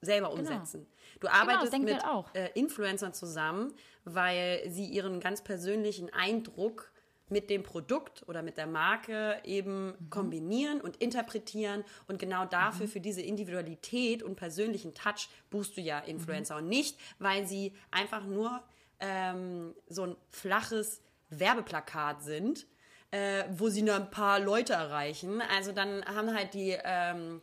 [0.00, 0.86] selber umsetzen.
[1.20, 2.32] Du arbeitest wir mit auch.
[2.34, 6.92] äh, Influencern zusammen, weil sie ihren ganz persönlichen Eindruck
[7.30, 11.84] mit dem Produkt oder mit der Marke eben kombinieren und interpretieren.
[12.06, 16.56] Und genau dafür, für diese Individualität und persönlichen Touch, buchst du ja Influencer.
[16.56, 18.62] Und nicht, weil sie einfach nur
[19.00, 22.66] ähm, so ein flaches Werbeplakat sind,
[23.10, 25.42] äh, wo sie nur ein paar Leute erreichen.
[25.54, 26.78] Also dann haben halt die...
[26.82, 27.42] Ähm,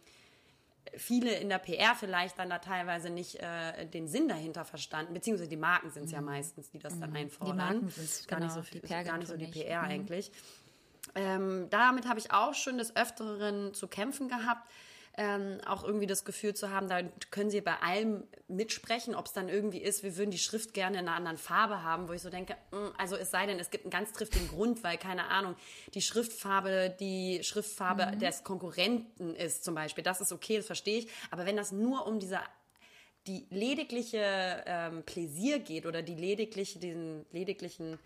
[0.96, 5.50] viele in der PR vielleicht dann da teilweise nicht äh, den Sinn dahinter verstanden, beziehungsweise
[5.50, 7.58] die Marken sind es ja meistens, die das dann einfordern.
[7.58, 9.68] Die Marken sind gar, genau, nicht so, viel- gar nicht so die PR nicht.
[9.70, 9.84] Mhm.
[9.84, 10.32] eigentlich.
[11.16, 14.70] Ähm, damit habe ich auch schon des Öfteren zu kämpfen gehabt.
[15.18, 17.02] Ähm, auch irgendwie das Gefühl zu haben, da
[17.32, 21.00] können sie bei allem mitsprechen, ob es dann irgendwie ist, wir würden die Schrift gerne
[21.00, 23.70] in einer anderen Farbe haben, wo ich so denke, mm, also es sei denn, es
[23.70, 25.56] gibt einen ganz triftigen Grund, weil, keine Ahnung,
[25.94, 28.20] die Schriftfarbe die Schriftfarbe Mhm.
[28.20, 30.04] des Konkurrenten ist zum Beispiel.
[30.04, 31.08] Das ist okay, das verstehe ich.
[31.32, 32.40] Aber wenn das nur um diese
[33.28, 37.98] die ledigliche ähm, Pläsier geht oder die ledigliche, den lediglichen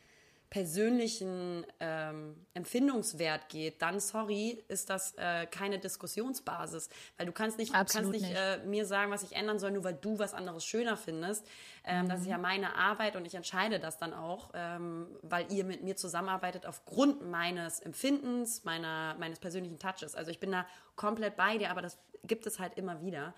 [0.50, 7.72] persönlichen ähm, Empfindungswert geht, dann sorry, ist das äh, keine Diskussionsbasis, weil du kannst nicht,
[7.72, 8.36] kannst nicht, nicht.
[8.36, 11.46] Äh, mir sagen, was ich ändern soll, nur weil du was anderes schöner findest.
[11.84, 15.66] Ähm, Das ist ja meine Arbeit und ich entscheide das dann auch, ähm, weil ihr
[15.66, 20.16] mit mir zusammenarbeitet aufgrund meines Empfindens, meiner, meines persönlichen Touches.
[20.16, 23.36] Also ich bin da komplett bei dir, aber das gibt es halt immer wieder,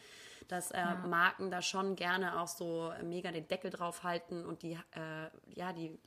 [0.48, 4.74] dass äh, Marken da schon gerne auch so mega den Deckel drauf halten und die,
[4.74, 5.98] äh, ja, die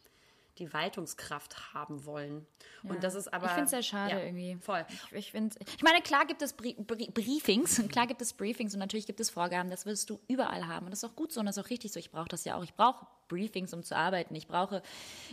[0.58, 2.46] die Waltungskraft haben wollen.
[2.82, 3.46] Und das ist aber.
[3.46, 4.56] ich finde es sehr schade ja, irgendwie.
[4.60, 4.84] Voll.
[4.88, 8.74] Ich, ich, find's- ich meine, klar gibt es Brie Brie Briefings, klar gibt es Briefings
[8.74, 10.86] und natürlich gibt es Vorgaben, das wirst du überall haben.
[10.86, 11.98] Und das ist auch gut so und das ist auch richtig so.
[11.98, 12.62] Ich brauche das ja auch.
[12.64, 14.34] Ich brauche Briefings, um zu arbeiten.
[14.34, 14.82] Ich brauche,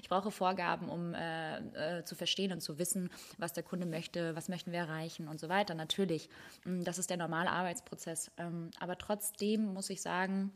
[0.01, 4.33] ich brauche Vorgaben, um äh, äh, zu verstehen und zu wissen, was der Kunde möchte,
[4.35, 5.75] was möchten wir erreichen und so weiter.
[5.75, 6.29] Natürlich,
[6.63, 8.31] Mm, das ist der normale Arbeitsprozess.
[8.37, 10.51] Ähm, aber trotzdem muss ich sagen,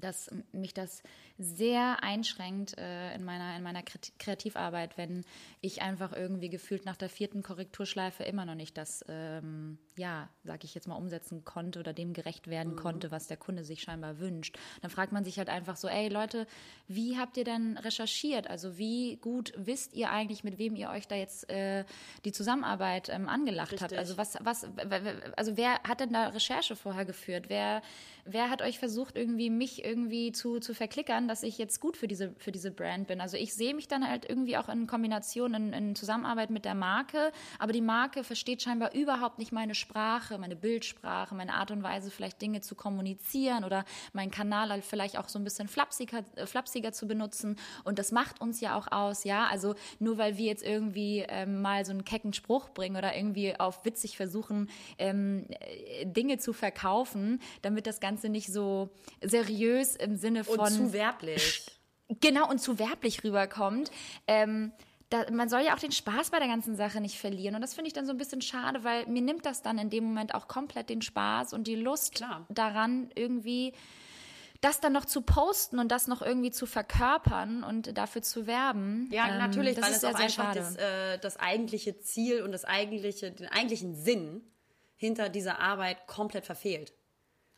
[0.00, 1.02] dass mich das
[1.38, 5.24] sehr einschränkt äh, in meiner, in meiner Kreat- Kreativarbeit, wenn
[5.60, 10.64] ich einfach irgendwie gefühlt nach der vierten Korrekturschleife immer noch nicht das, ähm, ja, sag
[10.64, 14.18] ich jetzt mal, umsetzen konnte oder dem gerecht werden konnte, was der Kunde sich scheinbar
[14.18, 14.58] wünscht.
[14.80, 16.46] Dann fragt man sich halt einfach so, ey Leute,
[16.88, 18.48] wie habt ihr denn recherchiert?
[18.48, 21.84] Also wie gut wisst ihr eigentlich, mit wem ihr euch da jetzt äh,
[22.24, 23.82] die Zusammenarbeit ähm, angelacht habt?
[23.82, 23.98] Richtig.
[23.98, 24.66] Also was, was,
[25.36, 27.48] also wer hat denn da Recherche vorher geführt?
[27.48, 27.82] Wer,
[28.24, 32.08] wer hat euch versucht, irgendwie mich irgendwie zu, zu verklickern, dass ich jetzt gut für
[32.08, 33.20] diese, für diese Brand bin?
[33.20, 36.74] Also ich sehe mich dann halt irgendwie auch in Kombination, in, in Zusammenarbeit mit der
[36.74, 41.82] Marke, aber die Marke versteht scheinbar überhaupt nicht meine Sprache, meine Bildsprache, meine Art und
[41.82, 46.24] Weise, vielleicht Dinge zu kommunizieren oder meinen Kanal halt vielleicht auch so ein bisschen flapsiger,
[46.36, 47.56] äh, flapsiger zu benutzen.
[47.84, 49.46] Und das macht uns ja auch aus, ja.
[49.46, 53.58] Also nur weil wir jetzt irgendwie ähm, mal so einen kecken Spruch bringen oder irgendwie
[53.58, 58.90] auf witzig versuchen, ähm, äh, Dinge zu verkaufen, damit das Ganze nicht so
[59.22, 60.90] seriös im Sinne von
[61.22, 61.66] werblich.
[62.20, 63.90] genau und zu werblich rüberkommt.
[64.26, 64.72] Ähm,
[65.10, 67.54] da, man soll ja auch den Spaß bei der ganzen Sache nicht verlieren.
[67.54, 69.88] Und das finde ich dann so ein bisschen schade, weil mir nimmt das dann in
[69.88, 72.44] dem Moment auch komplett den Spaß und die Lust Klar.
[72.48, 73.72] daran, irgendwie
[74.62, 79.08] das dann noch zu posten und das noch irgendwie zu verkörpern und dafür zu werben.
[79.12, 80.58] Ja, Ähm, natürlich, das weil ist es sehr, auch sehr einfach schade.
[80.58, 84.42] das, äh, das eigentliche Ziel und das eigentliche, den eigentlichen Sinn
[84.96, 86.94] hinter dieser Arbeit komplett verfehlt.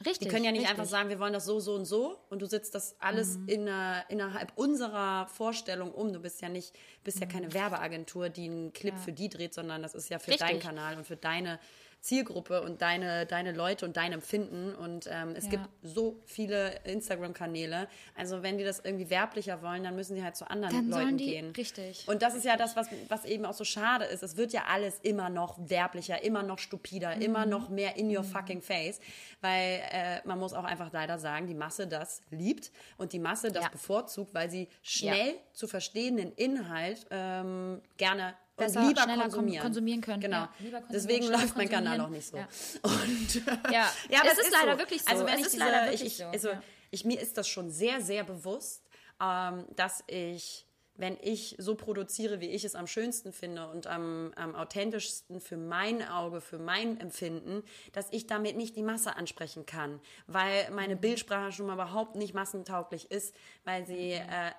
[0.07, 0.29] Richtig.
[0.29, 0.79] Die können ja nicht richtig.
[0.79, 3.49] einfach sagen, wir wollen das so, so und so und du setzt das alles Mhm.
[3.49, 3.71] in
[4.09, 6.13] innerhalb unserer Vorstellung um.
[6.13, 7.31] Du bist ja nicht, bist ja Mhm.
[7.31, 10.47] keine Werbeagentur, die einen Clip für die dreht, sondern das ist ja für Richtig.
[10.49, 11.59] deinen Kanal und für deine
[12.01, 14.75] Zielgruppe und deine, deine Leute und dein Empfinden.
[14.75, 15.51] Und ähm, es Ja.
[15.51, 17.89] gibt so viele Instagram-Kanäle.
[18.15, 21.19] Also wenn die das irgendwie werblicher wollen, dann müssen sie halt zu anderen Dann Leuten
[21.19, 21.53] die- gehen.
[21.57, 22.07] richtig.
[22.09, 24.23] Und das ist ja das, was, was eben auch so schade ist.
[24.23, 27.51] Es wird ja alles immer noch werblicher, immer noch stupider, immer Mhm.
[27.51, 29.01] noch mehr in your fucking face.
[29.41, 33.51] Weil äh, man muss auch einfach leider sagen, die Masse das liebt und die Masse
[33.53, 33.69] das Ja.
[33.71, 39.63] bevorzugt, weil sie schnell zu verstehenden Inhalt ähm, gerne Besser, und lieber konsumieren.
[39.63, 40.21] konsumieren können.
[40.21, 40.37] Genau.
[40.37, 42.37] Ja, konsumieren, Deswegen läuft mein Kanal auch nicht so.
[42.37, 43.35] Und,
[43.71, 43.91] Ja.
[44.11, 45.11] ja, aber Es ist leider wirklich so.
[45.11, 46.63] Also wenn Es ich ist diese, leider ich, wirklich ich, so, also ja.
[46.91, 48.83] ich, mir ist das schon sehr, sehr bewusst,
[49.23, 50.67] ähm, dass ich,
[50.99, 55.57] wenn ich so produziere, wie ich es am schönsten finde und am, am authentischsten für
[55.57, 60.97] mein Auge, für mein Empfinden, dass ich damit nicht die Masse ansprechen kann, weil meine
[60.97, 61.01] Mhm.
[61.01, 63.35] Bildsprache schon mal überhaupt nicht massentauglich ist,
[63.65, 64.51] weil sie äh,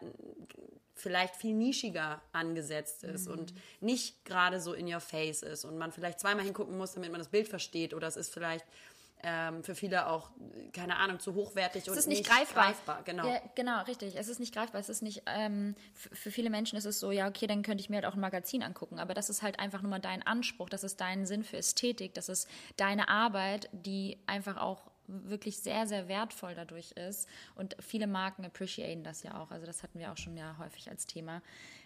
[0.95, 3.33] vielleicht viel nischiger angesetzt ist Mhm.
[3.33, 7.11] und nicht gerade so in your face ist und man vielleicht zweimal hingucken muss, damit
[7.11, 8.65] man das Bild versteht oder es ist vielleicht
[9.23, 10.31] ähm, für viele auch,
[10.73, 12.73] keine Ahnung, zu hochwertig und Es ist nicht greifbar.
[13.03, 13.27] Genau.
[13.27, 14.15] Ja, genau, richtig.
[14.15, 14.79] Es ist nicht greifbar.
[14.79, 17.89] Es ist nicht, ähm, für viele Menschen ist es so, ja, okay, dann könnte ich
[17.89, 18.99] mir halt auch ein Magazin angucken.
[18.99, 22.13] Aber das ist halt einfach nur mal dein Anspruch, das ist dein Sinn für Ästhetik,
[22.13, 27.27] das ist deine Arbeit, die einfach auch wirklich sehr, sehr wertvoll dadurch ist.
[27.55, 29.51] Und viele Marken appreciaten das ja auch.
[29.51, 31.41] Also das hatten wir auch schon ja häufig als Thema.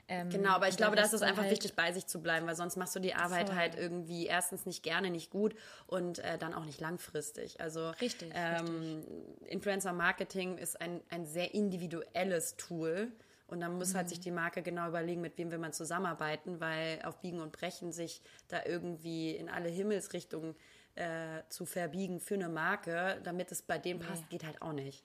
[0.10, 2.46] Ähm, Genau, aber ich glaube, da ist es einfach halt- wichtig, bei sich zu bleiben,
[2.46, 3.58] weil sonst machst du die Arbeit Voll.
[3.58, 5.56] halt irgendwie erstens nicht gerne, nicht gut
[5.88, 7.62] und äh, dann auch nicht langfristig.
[7.62, 9.04] Also Richtig, ähm,
[9.46, 13.12] Influencer Marketing ist ein, ein sehr individuelles Tool.
[13.48, 17.00] Und dann muss halt sich die Marke genau überlegen, mit wem will man zusammenarbeiten, weil
[17.04, 20.56] auf Biegen und Brechen sich da irgendwie in alle Himmelsrichtungen
[20.95, 25.03] äh, zu verbiegen für eine Marke, damit es bei dem passt, geht halt auch nicht.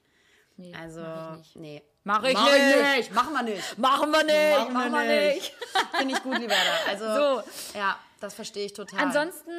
[0.56, 1.56] Nee, Also, mach ich nicht.
[1.56, 1.82] nee.
[2.04, 2.96] Mach ich Mach nicht.
[2.96, 3.12] nicht.
[3.12, 3.78] Machen wir nicht.
[3.78, 5.52] Machen wir nicht, Machen wir nicht.
[5.98, 6.72] Finde ich gut, Liberta.
[6.88, 7.04] Also,
[7.44, 7.78] So.
[7.78, 8.98] ja, das verstehe ich total.
[9.00, 9.50] Ansonsten,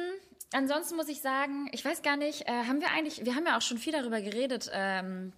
[0.52, 3.56] ansonsten muss ich sagen, ich weiß gar nicht, äh, haben wir eigentlich, wir haben ja
[3.56, 5.32] auch schon viel darüber geredet, ähm,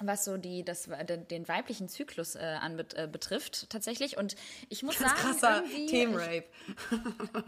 [0.00, 4.16] was so die, das, den, den weiblichen Zyklus äh, anbet, äh, betrifft, tatsächlich.
[4.16, 4.34] Und
[4.70, 6.44] ich muss Ganz sagen, krasser Themenrape.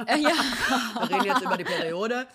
[0.06, 2.26] Äh, ja, Wir reden jetzt über die Periode.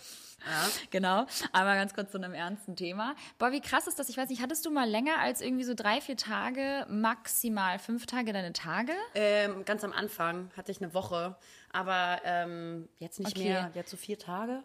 [0.89, 1.25] Genau.
[1.51, 3.15] Aber ganz kurz zu einem ernsten Thema.
[3.38, 4.10] Boah, wie krass ist das?
[4.10, 8.06] Ich weiß nicht, hattest du mal länger als irgendwie so drei, vier Tage, maximal fünf
[8.06, 8.93] Tage deine Tage?
[9.15, 11.36] Ähm, ganz am Anfang hatte ich eine Woche,
[11.71, 13.49] aber ähm, jetzt nicht Okay.
[13.49, 13.71] mehr.
[13.73, 14.63] Jetzt so vier Tage.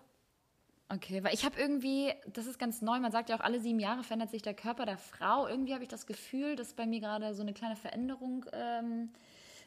[0.90, 3.78] Okay, weil ich habe irgendwie, das ist ganz neu, man sagt ja auch, alle sieben
[3.78, 5.46] Jahre verändert sich der Körper der Frau.
[5.46, 9.10] Irgendwie habe ich das Gefühl, dass bei mir gerade so eine kleine Veränderung ähm,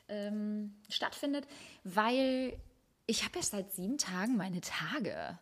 [0.09, 1.45] ähm, stattfindet,
[1.83, 2.53] weil
[3.05, 5.37] ich habe erst seit sieben Tagen meine Tage.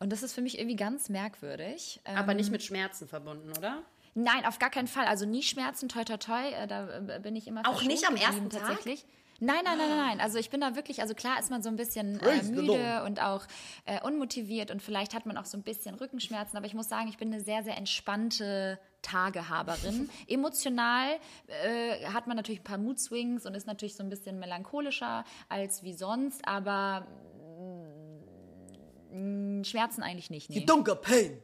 [0.00, 2.00] Und das ist für mich irgendwie ganz merkwürdig.
[2.04, 3.82] Ähm, Aber nicht mit Schmerzen verbunden, oder?
[4.14, 5.06] Nein, auf gar keinen Fall.
[5.06, 6.50] Also nie Schmerzen, toi, toi, toi.
[6.50, 8.62] Äh, da äh, bin ich immer Auch nicht am ersten Tag?
[8.62, 9.04] tatsächlich.
[9.40, 10.20] Nein, nein, nein, nein, nein.
[10.20, 13.22] Also ich bin da wirklich, also klar ist man so ein bisschen äh, müde und
[13.22, 13.46] auch
[13.84, 17.08] äh, unmotiviert und vielleicht hat man auch so ein bisschen Rückenschmerzen, aber ich muss sagen,
[17.08, 20.10] ich bin eine sehr, sehr entspannte Tagehaberin.
[20.26, 21.10] Emotional
[21.46, 25.84] äh, hat man natürlich ein paar Mood-Swings und ist natürlich so ein bisschen melancholischer als
[25.84, 27.06] wie sonst, aber
[29.64, 30.50] Schmerzen eigentlich nicht.
[30.50, 30.64] Nee.
[30.64, 31.42] Dunkel Pain.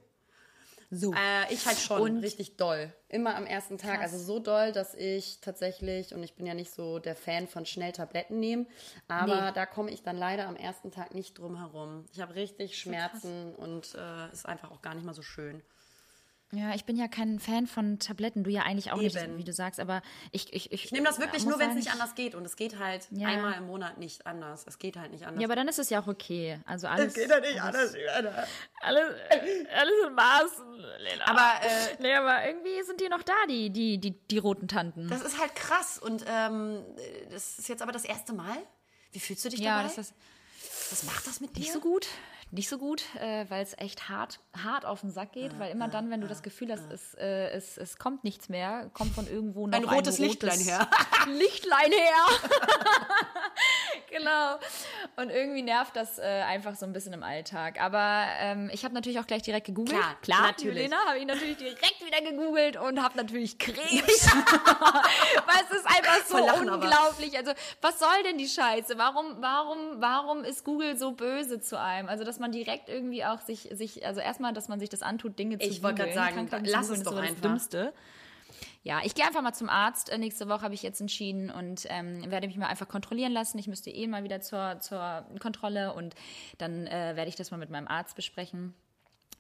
[0.91, 1.13] So.
[1.13, 2.93] Äh, ich halt schon Und- richtig doll.
[3.09, 4.01] Immer am ersten Tag.
[4.01, 4.13] Krass.
[4.13, 7.67] Also so doll, dass ich tatsächlich, und ich bin ja nicht so der Fan von
[7.67, 8.67] schnell Tabletten nehmen,
[9.09, 9.53] aber Nee.
[9.55, 12.05] da komme ich dann leider am ersten Tag nicht drum herum.
[12.13, 15.63] Ich habe richtig Schmerzen und äh, ist einfach auch gar nicht mal so schön.
[16.55, 19.39] Ja, ich bin ja kein Fan von Tabletten, du ja eigentlich auch nicht, Eben.
[19.39, 21.91] wie du sagst, aber ich ich ich, Ich nehme das wirklich nur, wenn es nicht
[21.93, 22.35] anders geht.
[22.35, 23.29] Und es geht halt Ja.
[23.29, 24.65] einmal im Monat nicht anders.
[24.67, 25.41] Es geht halt nicht anders.
[25.41, 26.61] Ja, aber dann ist es ja auch okay.
[26.65, 27.95] Also alles ja nicht anders.
[27.95, 28.45] Joanna.
[28.81, 29.15] alles
[29.77, 31.25] alles in Maßen, Lena.
[31.27, 35.09] Aber äh, nee, aber irgendwie sind die noch da, die die die die roten Tanten.
[35.09, 35.99] das ist halt krass.
[35.99, 36.85] Und ähm,
[37.31, 38.57] das ist jetzt aber das erste Mal.
[39.13, 39.89] Wie fühlst du dich ja, dabei?
[39.95, 40.15] das ist
[40.91, 41.61] Was macht das mit dir?
[41.61, 42.07] nicht so gut.
[42.51, 45.89] Nicht so gut, äh, weil es echt hart, hart auf den Sack geht, weil immer
[45.89, 49.27] dann, wenn du das Gefühl hast, es, äh, es, es kommt nichts mehr, kommt von
[49.27, 50.89] irgendwo noch Ein rotes Lichtlein her.
[51.27, 52.27] Lichtlein her.
[54.11, 54.57] genau.
[55.17, 57.81] Und irgendwie nervt das äh, einfach so ein bisschen im Alltag.
[57.81, 59.97] Aber ähm, ich habe natürlich auch gleich direkt gegoogelt.
[59.99, 60.77] Klar, Klar natürlich.
[60.77, 64.27] Helena, habe ich natürlich direkt wieder gegoogelt und habe natürlich Krebs.
[65.47, 66.83] Weil es ist einfach so lachen aber.
[66.85, 67.37] unglaublich.
[67.37, 68.99] Also, was soll denn die Scheiße?
[68.99, 72.09] Warum, warum, warum ist Google so böse zu einem?
[72.09, 75.39] Also, dass man direkt irgendwie auch sich, sich also erstmal, dass man sich das antut,
[75.39, 76.15] Dinge zu Ich wollte googeln.
[76.15, 77.43] sagen, Krankheiten zu lass googeln, es ist doch so das einfach.
[77.43, 77.93] Dümmste.
[78.85, 80.11] Ja, ich gehe einfach mal zum Arzt.
[80.11, 83.59] Äh, Nächste Woche habe ich jetzt entschieden und ähm, werde mich mal einfach kontrollieren lassen.
[83.59, 86.15] Ich müsste eh mal wieder zur, zur Kontrolle und
[86.59, 88.75] dann äh, werde ich das mal mit meinem Arzt besprechen.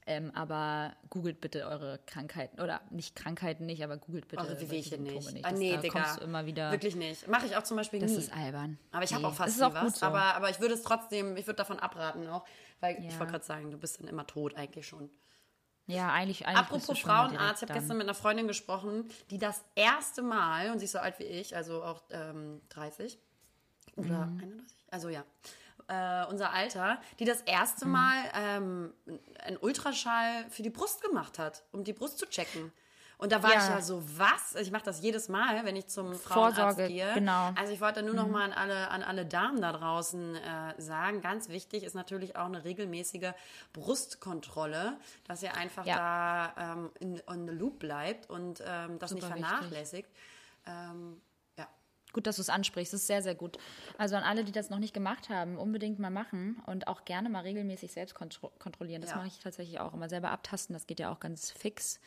[0.06, 5.04] Ähm, aber googelt bitte eure Krankheiten oder nicht Krankheiten nicht, aber googelt bitte Eure Wehwehchen
[5.06, 5.44] Symptome nicht.
[5.44, 5.92] Das, Ah, nee, da Digga.
[6.02, 6.70] kommst du immer wieder.
[6.72, 7.26] Wirklich nicht.
[7.28, 8.18] Mache ich auch zum Beispiel Das nie.
[8.18, 8.78] ist albern.
[8.92, 10.00] Aber ich habe Nee, auch fast das ist auch was.
[10.00, 10.06] so.
[10.06, 12.44] aber, aber ich würde es trotzdem, ich würde davon abraten auch.
[12.80, 13.18] Weil ich Ja.
[13.18, 15.08] wollte gerade sagen, du bist dann immer tot eigentlich schon.
[15.86, 16.46] Ja, eigentlich.
[16.46, 20.78] eigentlich Apropos Frauenarzt, ich habe gestern mit einer Freundin gesprochen, die das erste Mal, und
[20.78, 23.18] sie ist so alt wie ich, also auch ähm, 30
[23.96, 25.24] oder 31, also ja,
[25.88, 28.94] äh, unser Alter, die das erste Mal ähm,
[29.40, 32.72] einen Ultraschall für die Brust gemacht hat, um die Brust zu checken.
[33.16, 33.58] Und da war Ja.
[33.58, 34.54] ich ja so, was?
[34.56, 37.12] Ich mache das jedes Mal, wenn ich zum Frauenarzt Vorsorge, gehe.
[37.14, 37.52] genau.
[37.54, 41.20] Also ich wollte nur noch mal an alle, an alle Damen da draußen äh, sagen,
[41.20, 43.32] ganz wichtig ist natürlich auch eine regelmäßige
[43.72, 44.96] Brustkontrolle,
[45.26, 46.52] dass ihr einfach Ja.
[46.56, 49.48] da ähm, in, on the loop bleibt und ähm, das nicht Super wichtig.
[49.50, 50.08] vernachlässigt.
[50.66, 51.20] Ähm,
[51.56, 51.66] ja.
[52.12, 52.92] Gut, dass du es ansprichst.
[52.92, 53.58] Das ist sehr, sehr gut.
[53.98, 57.28] Also an alle, die das noch nicht gemacht haben, unbedingt mal machen und auch gerne
[57.28, 59.02] mal regelmäßig selbst kontro kontrollieren.
[59.02, 59.16] Das Ja.
[59.18, 60.74] mache ich tatsächlich auch immer selber abtasten.
[60.74, 62.00] Das geht ja auch ganz fix.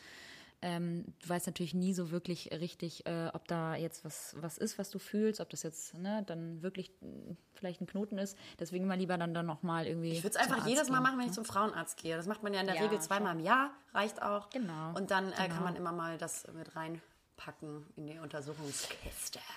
[0.60, 4.76] Ähm, du weißt natürlich nie so wirklich richtig, äh, ob da jetzt was, was ist,
[4.76, 8.36] was du fühlst, ob das jetzt ne, dann wirklich mh, vielleicht ein Knoten ist.
[8.58, 10.10] Deswegen mal lieber dann, dann nochmal irgendwie.
[10.10, 12.16] Ich würde es einfach jedes Mal machen, wenn ich zum Frauenarzt gehe.
[12.16, 14.50] Das macht man ja in der Ja, Regel zweimal im Jahr, reicht auch.
[14.50, 15.60] Genau, Und dann äh, kann genau.
[15.62, 19.38] man immer mal das mit reinpacken in die Untersuchungskiste.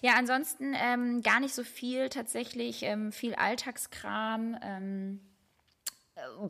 [0.00, 4.56] Ja, ansonsten ähm, gar nicht so viel tatsächlich, ähm, viel Alltagskram.
[4.62, 5.20] Ähm,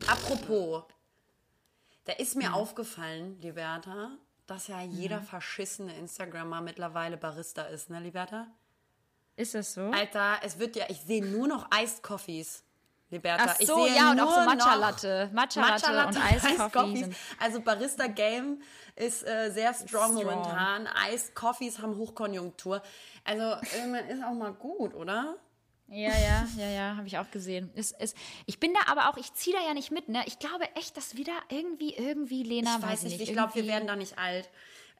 [0.07, 0.83] Apropos,
[2.05, 4.11] da ist mir aufgefallen, Liberta,
[4.47, 8.47] dass ja jeder verschissene Instagrammer mittlerweile Barista ist, ne, Liberta?
[9.35, 9.81] ist das so?
[9.91, 12.63] Alter, es wird ja, ich sehe nur noch Iced Coffees.
[13.09, 13.45] Liberta.
[13.49, 15.29] Ach ich so, sehe ja, und auch so nur noch Matcha-Latte.
[15.33, 18.61] Matcha-Latte und Eiscoffee sind- Also Barista Game
[18.95, 20.23] ist äh, sehr strong, Strong.
[20.25, 20.89] momentan.
[21.11, 22.81] Iced Coffees haben Hochkonjunktur.
[23.23, 25.35] Also irgendwann ist auch mal gut, oder?
[25.87, 27.69] Ja, ja, ja, ja, habe ich auch gesehen.
[27.75, 28.15] Es, es,
[28.45, 30.23] ich bin da aber auch, ich ziehe da ja nicht mit, ne?
[30.25, 33.87] Ich glaube echt, dass wieder irgendwie, irgendwie, Lena, Ich weiß nicht, ich glaube, wir werden
[33.87, 34.49] da nicht alt.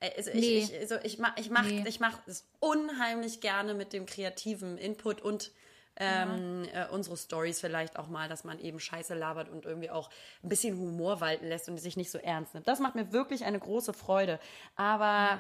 [0.02, 0.58] Äh, Also ich, Nee.
[0.60, 1.84] ich, also ich mache ich mach, Nee.
[1.88, 5.52] ich mach es unheimlich gerne mit dem kreativen Input und
[5.96, 10.10] ähm, äh, unsere Stories vielleicht auch mal, dass man eben Scheiße labert und irgendwie auch
[10.42, 12.68] ein bisschen Humor walten lässt und sich nicht so ernst nimmt.
[12.68, 14.40] Das macht mir wirklich eine große Freude.
[14.76, 15.40] Aber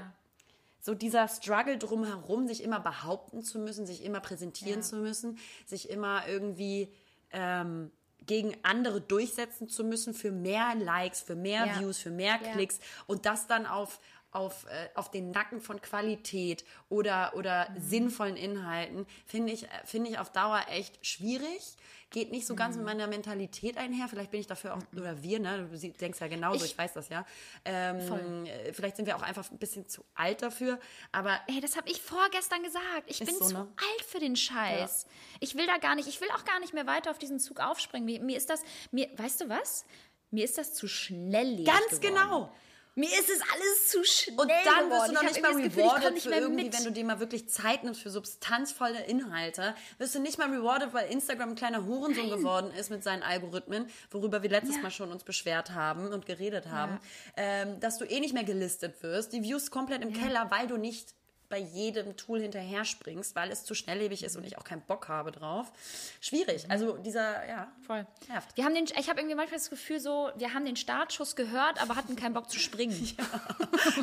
[0.85, 4.85] so dieser Struggle drumherum, sich immer behaupten zu müssen, sich immer präsentieren Ja.
[4.85, 6.93] zu müssen, sich immer irgendwie
[7.31, 7.89] ähm,
[8.25, 11.79] gegen andere durchsetzen zu müssen für mehr Likes, für mehr Ja.
[11.79, 12.37] Views, für mehr.
[12.37, 13.99] Klicks und das dann auf
[14.35, 17.79] auf, äh, auf den Nacken von Qualität oder, oder Mhm.
[17.81, 21.75] sinnvollen Inhalten, finde ich, äh, finde ich auf Dauer echt schwierig.
[22.09, 22.57] Geht nicht so Mhm.
[22.57, 24.07] ganz mit meiner Mentalität einher.
[24.07, 25.67] Vielleicht bin ich dafür auch, oder wir, ne?
[25.71, 27.25] Du denkst ja genauso, ich, Ich- weiß das ja.
[27.65, 28.47] Ähm, Voll.
[28.47, 30.79] äh, vielleicht sind wir auch einfach ein bisschen zu alt dafür.
[31.11, 33.03] Aber Ey, das habe ich vorgestern gesagt.
[33.07, 33.59] Ich bin so, zu ne?
[33.61, 35.07] alt für den Scheiß.
[35.39, 37.59] Ich will da gar nicht, ich will auch gar nicht mehr weiter auf diesen Zug
[37.59, 38.05] aufspringen.
[38.05, 39.83] Mir, mir ist das, mir, weißt du was?
[40.29, 42.15] Mir ist das zu schnelllebig ganz geworden.
[42.15, 42.55] genau.
[42.95, 45.83] Mir ist es alles zu schnell Und dann wirst du noch Ich nicht mal Gefühl,
[45.83, 46.77] rewarded nicht für irgendwie, mit.
[46.77, 50.93] wenn du dir mal wirklich Zeit nimmst für substanzvolle Inhalte, wirst du nicht mal rewarded,
[50.93, 54.83] weil Instagram ein kleiner Hurensohn geworden ist mit seinen Algorithmen, worüber wir letztes Ja.
[54.83, 56.99] Mal schon uns beschwert haben und geredet haben,
[57.35, 60.77] ähm, dass du eh nicht mehr gelistet wirst, die Views komplett im Keller, weil du
[60.77, 61.15] nicht
[61.49, 65.07] bei jedem Tool hinterher springst, weil es zu schnelllebig ist und ich auch keinen Bock
[65.07, 65.71] habe drauf.
[66.19, 66.65] Schwierig.
[66.69, 68.07] Also dieser, ja, Voll.
[68.27, 68.55] nervt.
[68.55, 71.81] Wir haben den, ich habe irgendwie manchmal das Gefühl, so, wir haben den Startschuss gehört,
[71.81, 72.93] aber hatten keinen Bock zu springen.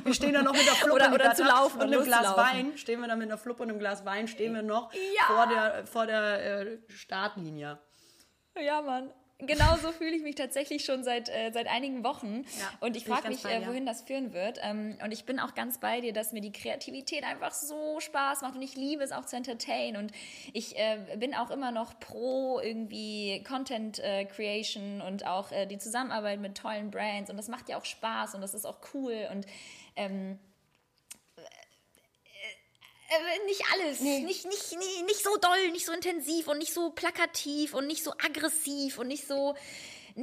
[0.05, 2.37] Wir stehen da noch mit der Fluppe Oder- oder zu laufen und und einem Glas.
[2.37, 2.77] Wein.
[2.79, 5.25] Stehen wir da mit einer Fluppe und einem Glas Wein, stehen wir noch Ja.
[5.27, 7.79] vor der, vor der äh, Startlinie.
[8.61, 9.11] Ja, Mann.
[9.47, 12.45] Genauso fühle ich mich tatsächlich schon seit, äh, seit einigen Wochen.
[12.59, 14.59] Ja, und ich frage mich, äh, wohin das führen wird.
[14.63, 18.43] Ähm, und ich bin auch ganz bei dir, dass mir die Kreativität einfach so Spaß
[18.43, 19.97] macht und ich liebe es auch zu entertainen.
[19.97, 20.13] Und
[20.53, 25.79] ich äh, bin auch immer noch pro irgendwie Content äh, Creation und auch äh, die
[25.79, 27.31] Zusammenarbeit mit tollen Brands.
[27.31, 29.29] Und das macht ja auch Spaß und das ist auch cool.
[29.31, 29.47] Und
[29.97, 30.39] ähm,
[33.11, 34.01] äh, nicht alles.
[34.01, 38.05] Nicht, nicht, nicht, nicht so doll, nicht so intensiv und nicht so plakativ und nicht
[38.05, 39.55] so aggressiv und nicht so.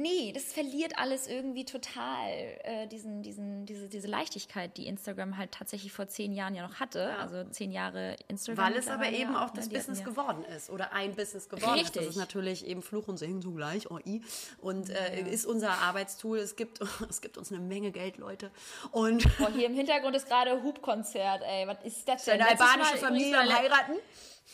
[0.00, 2.30] Nee, das verliert alles irgendwie total
[2.62, 6.78] äh, diesen, diesen, diese, diese Leichtigkeit, die Instagram halt tatsächlich vor zehn Jahren ja noch
[6.78, 7.16] hatte.
[7.16, 8.66] Also zehn Jahre Instagram.
[8.66, 11.80] Weil es aber eben ja auch das ne, Business geworden ist oder ein Business geworden
[11.80, 11.88] ist.
[11.88, 12.08] Das Richtig.
[12.10, 14.22] ist natürlich eben Fluch und Segen zugleich, OI.
[14.60, 16.38] Und äh, ist unser Arbeitstool.
[16.38, 16.80] Es gibt,
[17.10, 18.50] es gibt uns eine Menge Geld, Leute.
[18.92, 19.30] Und Ja.
[19.38, 21.66] Boah, hier im Hintergrund ist gerade Hubkonzert, ey.
[21.66, 22.40] Was ist das denn?
[22.40, 23.94] eine albanische Familie heiraten.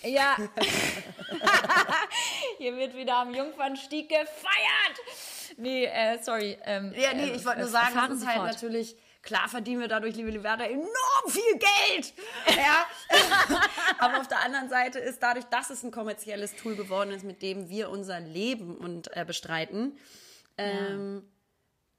[0.02, 0.36] Ja.
[2.58, 4.98] Hier wird wieder am Jungfernstieg gefeiert.
[5.56, 6.58] Nee, äh, sorry.
[6.64, 8.52] Ähm, Ja, nee, äh, ich wollte nur äh, sagen, fahren das ist halt fort.
[8.52, 10.88] natürlich, klar verdienen wir dadurch, liebe Liberta, enorm
[11.28, 12.12] viel Geld.
[12.56, 12.86] Ja.
[13.98, 17.42] Aber auf der anderen Seite ist dadurch, dass es ein kommerzielles Tool geworden ist, mit
[17.42, 19.98] dem wir unser Leben und äh, bestreiten,
[20.58, 21.28] ähm,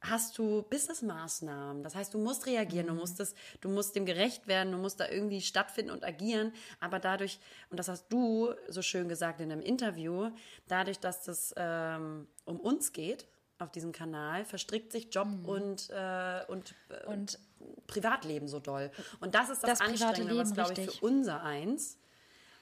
[0.09, 1.83] hast du Businessmaßnahmen.
[1.83, 4.99] Das heißt, du musst reagieren, du musst das, du musst dem gerecht werden, du musst
[4.99, 6.53] da irgendwie stattfinden und agieren.
[6.79, 7.39] Aber dadurch,
[7.69, 10.31] und das hast du so schön gesagt in einem Interview,
[10.67, 13.27] dadurch, dass das ähm, um uns geht
[13.59, 17.39] auf diesem Kanal, verstrickt sich Job und, äh, und, äh, Und
[17.87, 18.91] Privatleben so doll.
[19.21, 20.99] Und das ist das, Das Anstrengende, was, Leben, glaube ich, richtig.
[20.99, 21.97] für unser eins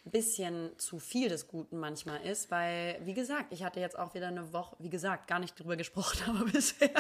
[0.06, 4.14] ein bisschen zu viel des Guten manchmal ist, weil, wie gesagt, ich hatte jetzt auch
[4.14, 6.92] wieder eine Woche, wie gesagt, gar nicht drüber gesprochen, aber bisher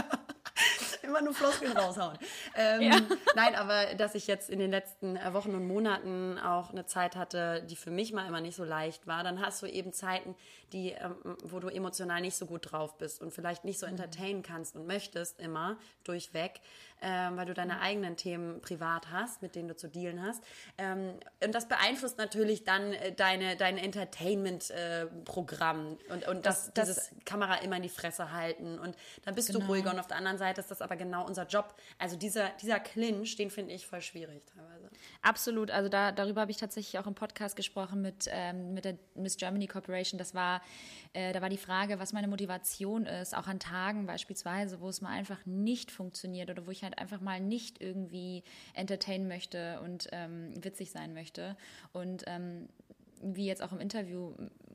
[1.07, 2.17] immer nur Floskeln raushauen.
[2.55, 6.85] Ähm, Nein, aber dass ich jetzt in den letzten äh, Wochen und Monaten auch eine
[6.85, 9.91] Zeit hatte, die für mich mal immer nicht so leicht war, dann hast du eben
[9.91, 10.35] Zeiten,
[10.71, 14.43] die, ähm, wo du emotional nicht so gut drauf bist und vielleicht nicht so entertainen
[14.43, 16.61] kannst und möchtest immer durchweg,
[17.03, 20.41] ähm, weil du deine eigenen Themen privat hast, mit denen du zu dealen hast.
[20.77, 21.13] Ähm,
[21.43, 27.25] und das beeinflusst natürlich dann äh, deine, dein Entertainment-Programm und, und das, Das- das- dieses
[27.25, 29.65] Kamera immer in die Fresse halten und dann bist du Genau.
[29.67, 31.75] ruhiger und auf der anderen Seite ist das aber genau unser Job.
[31.99, 34.89] Also dieser, dieser Clinch, den finde ich voll schwierig teilweise.
[35.21, 38.97] Absolut, also da, darüber habe ich tatsächlich auch im Podcast gesprochen mit, ähm, mit der
[39.15, 40.17] Miss Germany Corporation.
[40.17, 40.61] Das war,
[41.13, 45.01] äh, da war die Frage, was meine Motivation ist, auch an Tagen beispielsweise, wo es
[45.01, 50.07] mal einfach nicht funktioniert oder wo ich halt einfach mal nicht irgendwie entertainen möchte und
[50.11, 51.55] ähm, witzig sein möchte.
[51.91, 52.67] Und ähm,
[53.21, 54.33] wie jetzt auch im Interview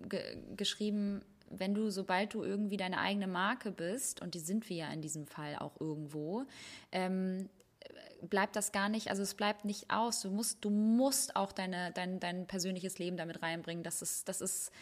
[0.09, 4.77] ge geschrieben, wenn du, sobald du irgendwie deine eigene Marke bist, und die sind wir
[4.77, 6.45] ja in diesem Fall auch irgendwo,
[6.93, 7.49] ähm,
[8.29, 10.21] bleibt das gar nicht, also es bleibt nicht aus.
[10.21, 13.83] Du musst, du musst auch deine, dein, dein persönliches Leben damit reinbringen.
[13.85, 14.73] Das ist, das ist,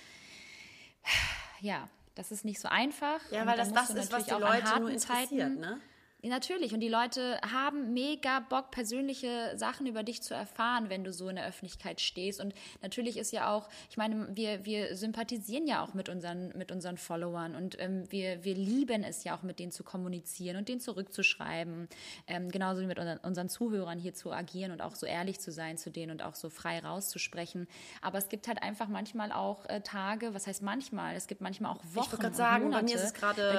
[1.61, 3.20] ja, Das ist nicht so einfach.
[3.31, 5.81] Ja, weil da das das ist, was natürlich die Leute nur interessiert, Zeiten- ne?
[6.29, 6.75] Natürlich.
[6.75, 11.29] Und die Leute haben mega Bock, persönliche Sachen über dich zu erfahren, wenn du so
[11.29, 12.41] in der Öffentlichkeit stehst.
[12.41, 16.72] Und natürlich ist ja auch, ich meine, wir, wir sympathisieren ja auch mit unseren, mit
[16.72, 20.68] unseren Followern und ähm, wir, wir lieben es ja auch, mit denen zu kommunizieren und
[20.68, 21.89] denen zurückzuschreiben.
[22.27, 25.53] Ähm, genauso wie mit unseren, unseren Zuhörern hier zu agieren und auch so ehrlich zu
[25.53, 27.66] sein zu denen und auch so frei rauszusprechen.
[28.03, 31.14] Aber es gibt halt einfach manchmal auch äh, Tage, was heißt manchmal?
[31.16, 31.97] Es gibt manchmal auch Wochen.
[31.97, 33.53] wollte gerade und sagen, bei Monate, mir ist es gerade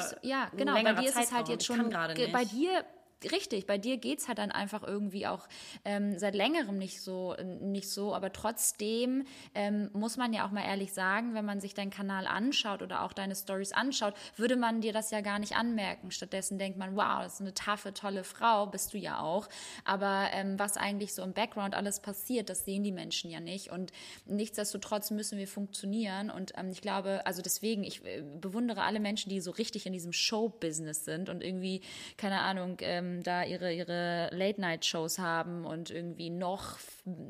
[0.00, 0.74] so, Ja, genau.
[0.74, 2.52] Bei dir ist es halt jetzt Ich schon gerade ge- bei nicht.
[2.52, 2.84] dir
[3.22, 5.46] Richtig, bei dir geht's halt dann einfach irgendwie auch
[5.84, 10.64] ähm, seit längerem nicht so, nicht so, aber trotzdem ähm, muss man ja auch mal
[10.64, 14.80] ehrlich sagen, wenn man sich deinen Kanal anschaut oder auch deine Stories anschaut, würde man
[14.80, 16.10] dir das ja gar nicht anmerken.
[16.10, 19.50] Stattdessen denkt man, wow, das ist eine taffe, tolle Frau, bist du ja auch.
[19.84, 23.70] Aber ähm, was eigentlich so im Background alles passiert, das sehen die Menschen ja nicht.
[23.70, 23.92] Und
[24.24, 26.30] nichtsdestotrotz müssen wir funktionieren.
[26.30, 29.92] Und ähm, ich glaube, also deswegen, ich äh, bewundere alle Menschen, die so richtig in
[29.92, 31.82] diesem Show-Business sind und irgendwie,
[32.16, 36.78] keine Ahnung, ähm, da ihre, ihre Late-Night-Shows haben und irgendwie noch,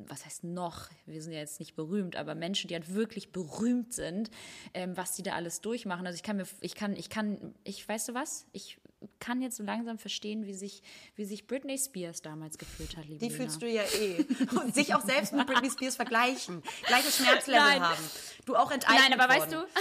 [0.07, 3.93] was heißt noch, wir sind ja jetzt nicht berühmt, aber Menschen, die halt wirklich berühmt
[3.93, 4.31] sind,
[4.75, 6.07] ähm, was die da alles durchmachen.
[6.07, 8.47] Also ich kann mir, ich kann, ich kann, ich, weißt du was?
[8.53, 8.79] Ich
[9.19, 10.83] kann jetzt so langsam verstehen, wie sich,
[11.17, 13.37] wie sich Britney Spears damals gefühlt hat, liebe Die Lena.
[13.37, 14.25] fühlst du ja eh.
[14.63, 16.63] Und sich auch selbst mit Britney Spears vergleichen.
[16.87, 17.83] Gleiches Schmerzlevel Nein.
[17.83, 18.05] haben.
[18.45, 19.67] Du auch enteignet Nein, aber weißt worden.
[19.75, 19.81] du,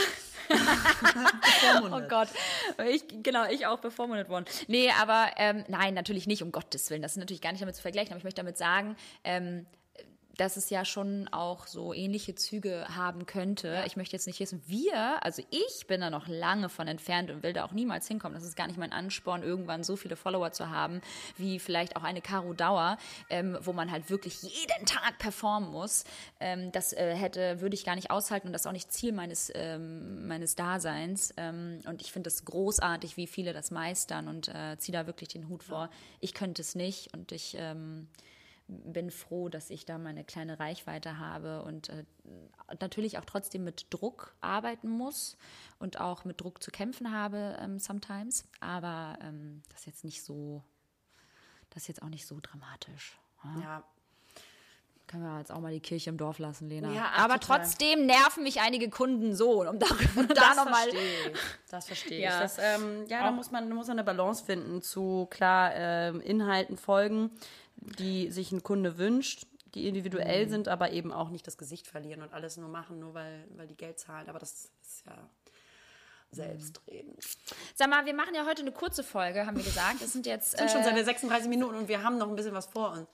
[1.91, 2.01] Oh.
[2.09, 2.29] Gott,
[2.89, 4.45] ich, genau, ich auch bevormundet worden.
[4.67, 7.01] Nee, aber ähm, nein, natürlich nicht, um Gottes Willen.
[7.01, 9.65] Das ist natürlich gar nicht damit zu vergleichen, aber ich möchte damit sagen, ähm,
[10.39, 13.83] dass es ja schon auch so ähnliche Züge haben könnte.
[13.85, 17.43] Ich möchte jetzt nicht wissen, wir, also ich bin da noch lange von entfernt und
[17.43, 18.35] will da auch niemals hinkommen.
[18.35, 21.01] Das ist gar nicht mein Ansporn, irgendwann so viele Follower zu haben,
[21.37, 22.97] wie vielleicht auch eine Caro Dauer,
[23.29, 26.05] ähm, wo man halt wirklich jeden Tag performen muss.
[26.39, 29.11] Ähm, das äh, hätte, würde ich gar nicht aushalten und das ist auch nicht Ziel
[29.11, 31.33] meines, ähm, meines Daseins.
[31.35, 35.29] Ähm, und ich finde es großartig, wie viele das meistern und äh, ziehe da wirklich
[35.29, 35.89] den Hut vor.
[36.21, 38.07] Ich könnte es nicht und ich ähm,
[38.71, 42.03] bin froh, dass ich da meine kleine Reichweite habe und äh,
[42.79, 45.37] natürlich auch trotzdem mit Druck arbeiten muss
[45.79, 48.45] und auch mit Druck zu kämpfen habe ähm, sometimes.
[48.59, 50.63] Aber ähm, das ist jetzt nicht so,
[51.71, 53.17] das ist jetzt auch nicht so dramatisch.
[53.43, 53.61] Ja?
[53.61, 53.83] Ja,
[55.07, 56.91] Können wir jetzt auch mal die Kirche im Dorf lassen, Lena.
[56.93, 57.61] Ja, ach, Aber total.
[57.61, 60.87] trotzdem nerven mich einige Kunden so, um darüber da das nochmal.
[61.71, 62.35] Das verstehe Ja.
[62.35, 62.41] ich.
[62.41, 66.77] Das, ähm, ja, da muss man, muss man eine Balance finden zu klar ähm, Inhalten
[66.77, 67.31] folgen,
[67.81, 70.49] die sich ein Kunde wünscht, die individuell Mhm.
[70.49, 73.67] sind, aber eben auch nicht das Gesicht verlieren und alles nur machen, nur weil, weil
[73.67, 74.27] die Geld zahlen.
[74.29, 75.29] Aber das ist ja
[76.31, 77.17] selbstredend.
[77.75, 80.01] Sag mal, wir machen ja heute eine kurze Folge, haben wir gesagt.
[80.01, 80.53] Es sind jetzt.
[80.53, 82.91] Es sind schon äh, seine 36 Minuten und wir haben noch ein bisschen was vor
[82.91, 83.07] uns.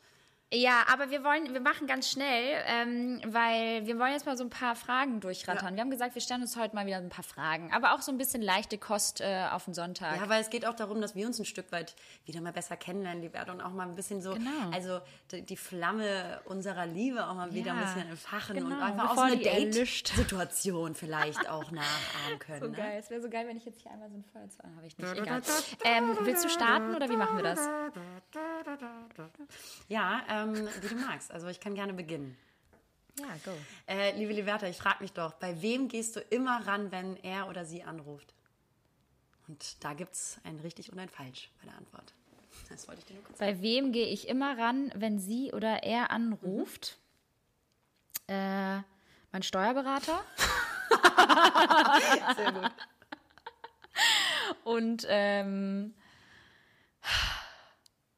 [0.54, 4.44] Ja, aber wir wollen, wir machen ganz schnell, ähm, weil wir wollen jetzt mal so
[4.44, 5.70] ein paar Fragen durchrattern.
[5.70, 5.76] Ja.
[5.76, 8.12] Wir haben gesagt, wir stellen uns heute mal wieder ein paar Fragen, aber auch so
[8.12, 10.16] ein bisschen leichte Kost äh, auf den Sonntag.
[10.18, 12.78] Ja, weil es geht auch darum, dass wir uns ein Stück weit wieder mal besser
[12.78, 14.50] kennenlernen, die Werte und auch mal ein bisschen so, Genau.
[14.72, 15.00] also
[15.32, 19.06] die, die Flamme unserer Liebe auch mal wieder ein Ja, bisschen entfachen und genau, einfach
[19.12, 19.72] auch so bevor eine.
[19.72, 22.60] Date-Situation vielleicht auch nachahmen können.
[22.62, 22.78] so ne?
[22.78, 22.98] geil.
[23.00, 24.60] Es wäre so geil, wenn ich jetzt hier einmal so ein Feuer zu.
[24.64, 25.18] Habe ich nicht.
[25.18, 25.42] Egal.
[25.84, 27.60] Ähm, willst du starten oder wie machen wir das?
[29.88, 31.32] Ja, ähm, wie du magst.
[31.32, 32.38] Also ich kann gerne beginnen.
[33.20, 33.52] Ja, go.
[33.88, 37.48] Äh, liebe Liberta, ich frage mich doch, bei wem gehst du immer ran, wenn er
[37.48, 38.34] oder sie anruft?
[39.48, 42.14] Und da gibt es ein richtig und ein falsch bei der Antwort.
[42.70, 45.84] Das wollte ich dir nur kurz Bei wem gehe ich immer ran, wenn sie oder
[45.84, 46.98] er anruft?
[48.28, 48.80] Äh,
[49.32, 50.24] mein Steuerberater.
[51.16, 52.36] sagen.
[52.36, 52.72] Sehr gut.
[54.64, 55.94] Und ähm,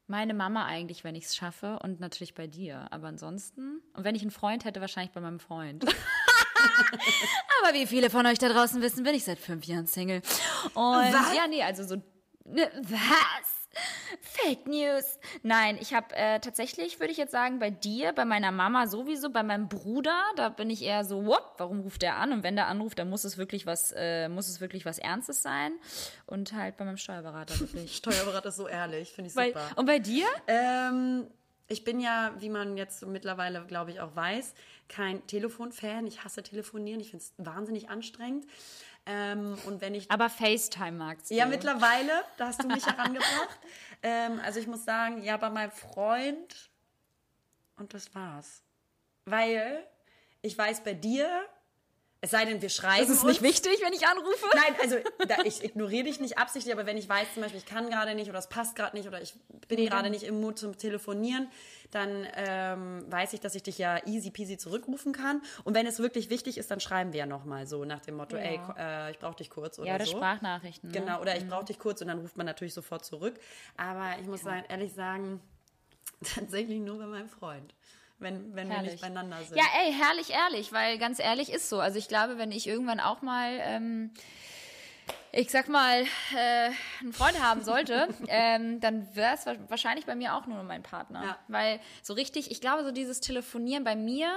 [0.08, 1.78] meine Mama eigentlich, wenn ich es schaffe.
[1.82, 2.86] Und natürlich bei dir.
[2.90, 3.82] Aber ansonsten.
[3.94, 5.84] Und wenn ich einen Freund hätte, wahrscheinlich bei meinem Freund.
[7.62, 10.22] Aber wie viele von euch da draußen wissen, bin ich seit fünf Jahren Single.
[10.74, 11.34] Und Was?
[11.36, 11.96] ja, nee, also so.
[12.44, 13.57] Ne, was?
[14.20, 15.18] Fake News.
[15.42, 19.30] Nein, ich habe äh, tatsächlich, würde ich jetzt sagen, bei dir, bei meiner Mama sowieso,
[19.30, 21.42] bei meinem Bruder, da bin ich eher so, what?
[21.58, 22.32] Warum ruft der an?
[22.32, 25.42] Und wenn der anruft, dann muss es wirklich was, äh, muss es wirklich was Ernstes
[25.42, 25.72] sein.
[26.26, 27.96] Und halt bei meinem Steuerberater wirklich.
[27.96, 29.70] Steuerberater ist so ehrlich, finde ich Bei, super.
[29.76, 30.26] und bei dir?
[30.46, 31.26] Ähm,
[31.70, 34.54] ich bin ja, wie man jetzt mittlerweile, glaube ich, auch weiß,
[34.88, 36.06] kein Telefonfan.
[36.06, 37.00] Ich hasse telefonieren.
[37.00, 38.46] Ich finde es wahnsinnig anstrengend.
[39.10, 41.34] Ähm, und wenn ich Aber FaceTime magst du.
[41.34, 43.58] Ja, mittlerweile, da hast du mich herangebracht.
[44.02, 46.70] ähm, also ich muss sagen, ja, bei meinem Freund
[47.76, 48.62] und das war's.
[49.24, 49.82] Weil
[50.42, 51.46] ich weiß bei dir,
[52.20, 53.40] Es sei denn, wir schreiben Das ist uns.
[53.40, 54.44] nicht wichtig, wenn ich anrufe.
[54.52, 54.96] Nein, also
[55.28, 58.16] da, ich ignoriere dich nicht absichtlich, aber wenn ich weiß zum Beispiel, ich kann gerade
[58.16, 59.34] nicht oder es passt gerade nicht oder ich
[59.68, 61.48] bin gerade nicht im Mut zum Telefonieren,
[61.92, 65.42] dann ähm, weiß ich, dass ich dich ja easy peasy zurückrufen kann.
[65.62, 68.36] Und wenn es wirklich wichtig ist, dann schreiben wir ja nochmal so nach dem Motto,
[68.36, 68.42] Ja.
[68.42, 70.16] ey, äh, ich brauche dich kurz oder Ja, oder so.
[70.16, 70.90] Sprachnachrichten.
[70.90, 70.98] Ne?
[71.00, 73.38] Genau, oder ich brauche dich kurz und dann ruft man natürlich sofort zurück.
[73.76, 75.40] Aber ich muss sagen, ehrlich sagen,
[76.34, 77.74] tatsächlich nur bei meinem Freund.
[78.20, 79.56] Wenn, wenn wir nicht beieinander sind.
[79.56, 81.78] Ja, ey, herrlich, ehrlich, weil ganz ehrlich ist so.
[81.78, 84.10] Also ich glaube, wenn ich irgendwann auch mal, ähm,
[85.32, 86.02] ich sag mal,
[86.36, 86.70] äh,
[87.00, 91.22] einen Freund haben sollte, ähm, dann wäre es wahrscheinlich bei mir auch nur mein Partner.
[91.24, 91.38] Ja.
[91.48, 94.28] Weil so richtig, ich glaube, so dieses Telefonieren bei mir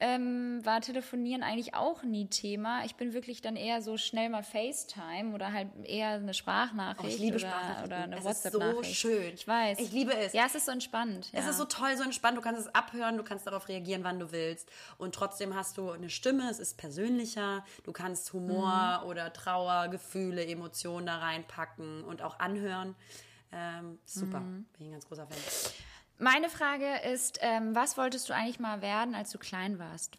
[0.00, 2.84] ähm, war Telefonieren eigentlich auch nie Thema.
[2.84, 7.06] Ich bin wirklich dann eher so schnell mal FaceTime oder halt eher eine Sprachnachricht Oh,
[7.14, 7.84] ich liebe oder, Sprachnachrichten.
[7.86, 8.96] oder eine Es ist so WhatsApp-Nachricht.
[8.96, 9.34] schön.
[9.34, 9.78] Ich weiß.
[9.78, 10.32] Ich liebe es.
[10.32, 11.30] Ja, es ist so entspannt.
[11.32, 11.38] Ja.
[11.38, 12.36] Es ist so toll, so entspannt.
[12.36, 14.68] Du kannst es abhören, du kannst darauf reagieren, wann du willst.
[14.98, 17.64] Und trotzdem hast du eine Stimme, es ist persönlicher.
[17.84, 19.08] Du kannst Humor Mhm.
[19.08, 19.86] oder Trauer,
[20.30, 22.94] Gefühle, Emotionen da reinpacken und auch anhören.
[23.52, 24.64] Ähm, super, Mhm.
[24.72, 25.72] bin ich ein ganz großer Fan.
[26.18, 30.16] Meine Frage ist, ähm, was wolltest du eigentlich mal werden, als du klein warst?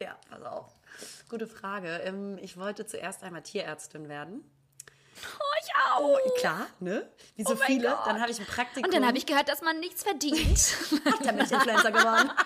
[0.00, 0.72] Ja, pass auf.
[1.28, 1.88] Gute Frage.
[2.04, 4.42] Ähm, ich wollte zuerst einmal Tierärztin werden.
[5.38, 6.34] Oh, ich auch.
[6.38, 7.06] Klar, ne?
[7.36, 7.88] Wie so Oh viele.
[7.90, 8.06] Gott.
[8.06, 8.84] Dann habe ich ein Praktikum.
[8.84, 10.74] Und dann habe ich gehört, dass man nichts verdient.
[11.24, 12.30] der Milch-Influencer geworden.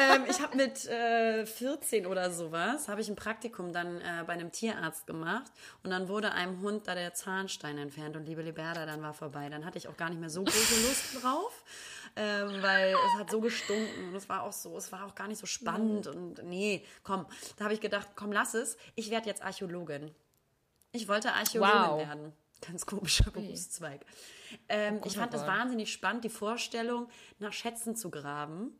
[0.00, 4.34] ähm, ich habe mit äh, 14 oder sowas, habe ich ein Praktikum dann äh, bei
[4.34, 5.50] einem Tierarzt gemacht
[5.82, 9.48] und dann wurde einem Hund da der Zahnstein entfernt und liebe Liberda, dann war vorbei.
[9.48, 11.64] Dann hatte ich auch gar nicht mehr so große Lust drauf,
[12.16, 15.28] ähm, weil es hat so gestunken und es war auch so, es war auch gar
[15.28, 19.26] nicht so spannend und nee, komm, da habe ich gedacht, komm, lass es, ich werde
[19.26, 20.10] jetzt Archäologin.
[20.92, 21.98] Ich wollte Archäologin Wow.
[21.98, 22.32] werden.
[22.66, 24.00] Ganz komischer Berufszweig.
[24.68, 27.08] Ähm, ich fand oh das wahnsinnig spannend, die Vorstellung,
[27.38, 28.78] nach Schätzen zu graben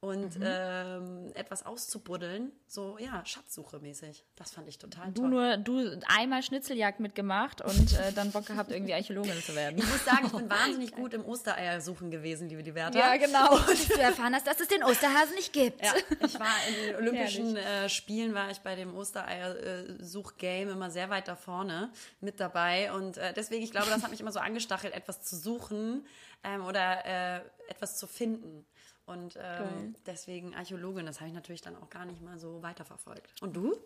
[0.00, 0.42] und Mhm.
[0.44, 2.52] ähm, etwas auszubuddeln.
[2.68, 4.24] So, ja, Schatzsuche mäßig.
[4.36, 5.30] Das fand ich total Du toll.
[5.30, 9.78] nur, du einmal Schnitzeljagd mitgemacht und äh, dann Bock gehabt, irgendwie Archäologin zu werden.
[9.78, 12.98] Ich muss sagen, ich bin wahnsinnig gut im Ostereiersuchen gewesen, liebe Liberta.
[12.98, 13.54] Ja, genau.
[13.56, 15.82] Und du erfahren hast, dass es den Osterhasen nicht gibt.
[15.84, 15.94] Ja,
[16.24, 21.28] ich war in den Olympischen äh, Spielen, war ich bei dem Ostereier-Such-Game immer sehr weit
[21.28, 21.90] da vorne
[22.20, 22.92] mit dabei.
[22.92, 26.06] Und äh, deswegen, ich glaube, das hat mich immer so angestachelt, etwas zu suchen
[26.44, 28.66] ähm, oder äh, etwas zu finden.
[29.06, 33.40] Und ähm, deswegen Archäologin, das habe ich natürlich dann auch gar nicht mal so weiterverfolgt.
[33.40, 33.76] Und du?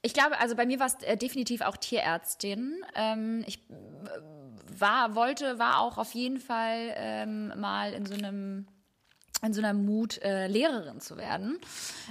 [0.00, 2.82] Ich glaube, also bei mir war es äh, definitiv auch Tierärztin.
[2.96, 8.66] Ähm, ich äh, war, wollte, war auch auf jeden Fall ähm, mal in so einem
[9.44, 11.58] in so einer Mut, äh, Lehrerin zu werden,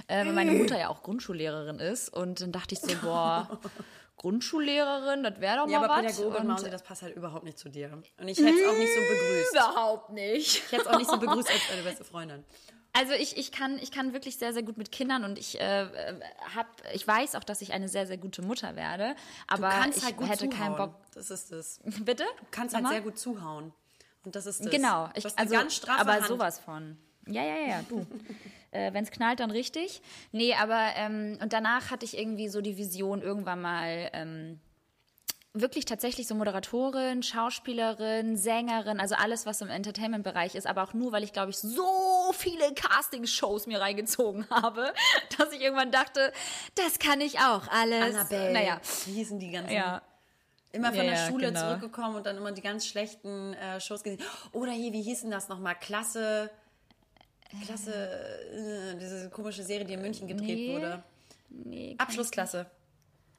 [0.06, 2.10] äh, weil meine Mutter ja auch Grundschullehrerin ist.
[2.10, 3.58] Und dann dachte ich so, boah,
[4.22, 6.16] Grundschullehrerin, das wäre doch Ja, mal aber was.
[6.16, 7.92] Pädagogin, Und- Mausi, das passt halt überhaupt nicht zu dir.
[7.92, 9.52] Und ich hätte es auch nicht so begrüßt.
[9.52, 10.56] Überhaupt nicht.
[10.64, 12.44] Ich hätte es auch nicht so begrüßt als deine beste Freundin.
[12.94, 15.82] Also ich, ich, kann, ich kann wirklich sehr, sehr gut mit Kindern und ich, äh,
[15.84, 16.20] äh,
[16.54, 19.16] hab, ich weiß auch, dass ich eine sehr, sehr gute Mutter werde.
[19.48, 20.58] Aber ich halt gut hätte zuhauen.
[20.58, 20.94] keinen Bock.
[21.14, 21.80] Das ist es.
[21.84, 22.24] Bitte?
[22.24, 23.00] Du kannst halt Nochmal?
[23.00, 23.72] sehr gut zuhauen.
[24.24, 24.70] Und das ist das.
[24.70, 25.56] Genau, ich, also,
[25.88, 26.26] aber Hand.
[26.26, 26.96] sowas von.
[27.26, 28.06] Ja, ja, ja, du.
[28.72, 30.02] äh, Wenn es knallt, dann richtig.
[30.32, 34.60] Nee, aber ähm, und danach hatte ich irgendwie so die Vision, irgendwann mal ähm,
[35.54, 41.12] wirklich tatsächlich so Moderatorin, Schauspielerin, Sängerin, also alles, was im Entertainment-Bereich ist, aber auch nur,
[41.12, 44.92] weil ich, glaube ich, so viele Casting-Shows mir reingezogen habe,
[45.38, 46.32] dass ich irgendwann dachte,
[46.74, 48.14] das kann ich auch alles.
[48.16, 48.52] Annabelle.
[48.52, 49.72] Naja, Wie hießen die ganzen?
[49.74, 50.00] ja.
[50.74, 51.60] Immer von Ja, der Schule genau.
[51.68, 54.22] zurückgekommen und dann immer die ganz schlechten äh, Shows gesehen.
[54.52, 55.74] Oder hier, wie hießen das nochmal?
[55.74, 56.48] Klasse.
[57.66, 57.92] Klasse.
[58.94, 60.72] Äh, diese komische Serie, die in München gedreht Nee.
[60.74, 61.02] wurde.
[61.50, 62.66] Nee, Abschlussklasse.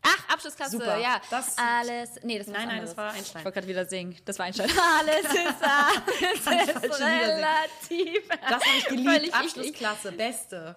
[0.06, 0.98] Ach, Abschlussklasse, Super.
[1.00, 1.22] ja.
[1.30, 2.10] Das- alles.
[2.24, 2.98] Nee, das war Nein, nein, das anderes.
[2.98, 3.40] war Einstein.
[3.40, 4.16] Ich wollte gerade wieder singen.
[4.26, 4.70] Das war Einstein.
[5.00, 8.28] Alles ist, alles ist relativ.
[8.30, 9.34] Das habe ich geliebt.
[9.34, 10.12] Abschlussklasse.
[10.12, 10.76] Beste.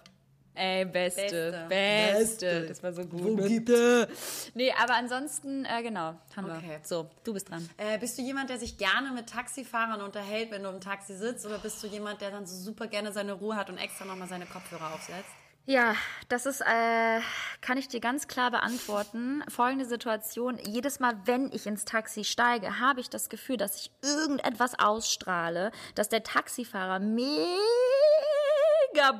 [0.57, 1.65] Ey, beste, Beste.
[1.69, 2.67] beste.
[2.67, 3.23] Das war so gut.
[3.23, 4.07] Wo bitte.
[4.55, 6.69] Nee, aber ansonsten, äh, genau, haben Okay.
[6.69, 6.79] wir.
[6.83, 7.69] So, du bist dran.
[7.77, 11.45] Äh, bist du jemand, der sich gerne mit Taxifahrern unterhält, wenn du im Taxi sitzt?
[11.45, 14.27] Oder bist du jemand, der dann so super gerne seine Ruhe hat und extra nochmal
[14.27, 15.29] seine Kopfhörer aufsetzt?
[15.69, 15.95] Ja,
[16.29, 17.19] das ist, äh,
[17.59, 19.43] kann ich dir ganz klar beantworten.
[19.49, 20.57] Folgende Situation.
[20.65, 25.71] Jedes Mal, wenn ich ins Taxi steige, habe ich das Gefühl, dass ich irgendetwas ausstrahle,
[25.93, 27.27] dass der Taxifahrer mega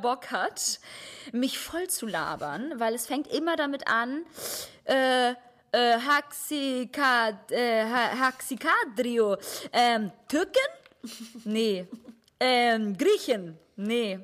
[0.01, 0.79] Bock hat,
[1.31, 4.25] mich voll zu labern, weil es fängt immer damit an,
[4.85, 5.31] äh,
[5.71, 9.37] äh, Haxikad, äh, Ha- Haxikadrio,
[9.73, 10.59] ähm, Türken?
[11.45, 11.87] Nee.
[12.39, 13.57] Ähm, Griechen?
[13.75, 14.19] Nee.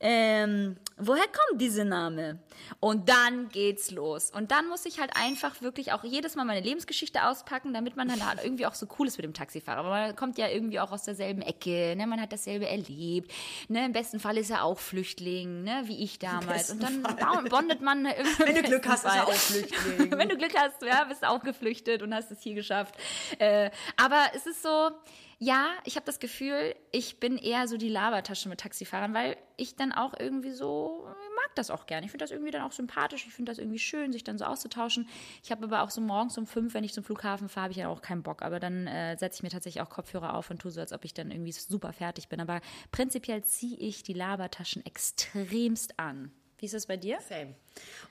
[0.00, 2.38] ähm, woher kommt dieser Name?
[2.80, 4.30] Und dann geht's los.
[4.30, 8.08] Und dann muss ich halt einfach wirklich auch jedes Mal meine Lebensgeschichte auspacken, damit man
[8.08, 9.78] dann halt irgendwie auch so cool ist mit dem Taxifahrer.
[9.78, 12.06] Aber man kommt ja irgendwie auch aus derselben Ecke, ne?
[12.06, 13.32] man hat dasselbe erlebt.
[13.68, 13.84] Ne?
[13.84, 15.82] Im besten Fall ist er auch Flüchtling, ne?
[15.84, 16.70] wie ich damals.
[16.70, 17.44] Und dann Fall.
[17.44, 18.46] bondet man irgendwie.
[18.46, 20.10] Wenn du Glück hast, ist er auch Flüchtling.
[20.18, 22.94] Wenn du Glück hast, ja, bist du auch geflüchtet und hast es hier geschafft.
[23.38, 24.90] Äh, aber es ist so,
[25.38, 29.76] ja, ich habe das Gefühl, ich bin eher so die Labertasche mit Taxifahrern, weil ich
[29.76, 31.06] dann auch irgendwie so
[31.48, 32.06] mag das auch gerne.
[32.06, 33.24] Ich finde das irgendwie dann auch sympathisch.
[33.26, 35.08] Ich finde das irgendwie schön, sich dann so auszutauschen.
[35.42, 37.78] Ich habe aber auch so morgens um fünf, wenn ich zum Flughafen fahre, habe ich
[37.78, 38.42] ja auch keinen Bock.
[38.42, 41.04] Aber dann äh, setze ich mir tatsächlich auch Kopfhörer auf und tue so, als ob
[41.04, 42.40] ich dann irgendwie super fertig bin.
[42.40, 42.60] Aber
[42.90, 46.32] prinzipiell ziehe ich die Labertaschen extremst an.
[46.58, 47.18] Wie ist das bei dir?
[47.28, 47.54] Same.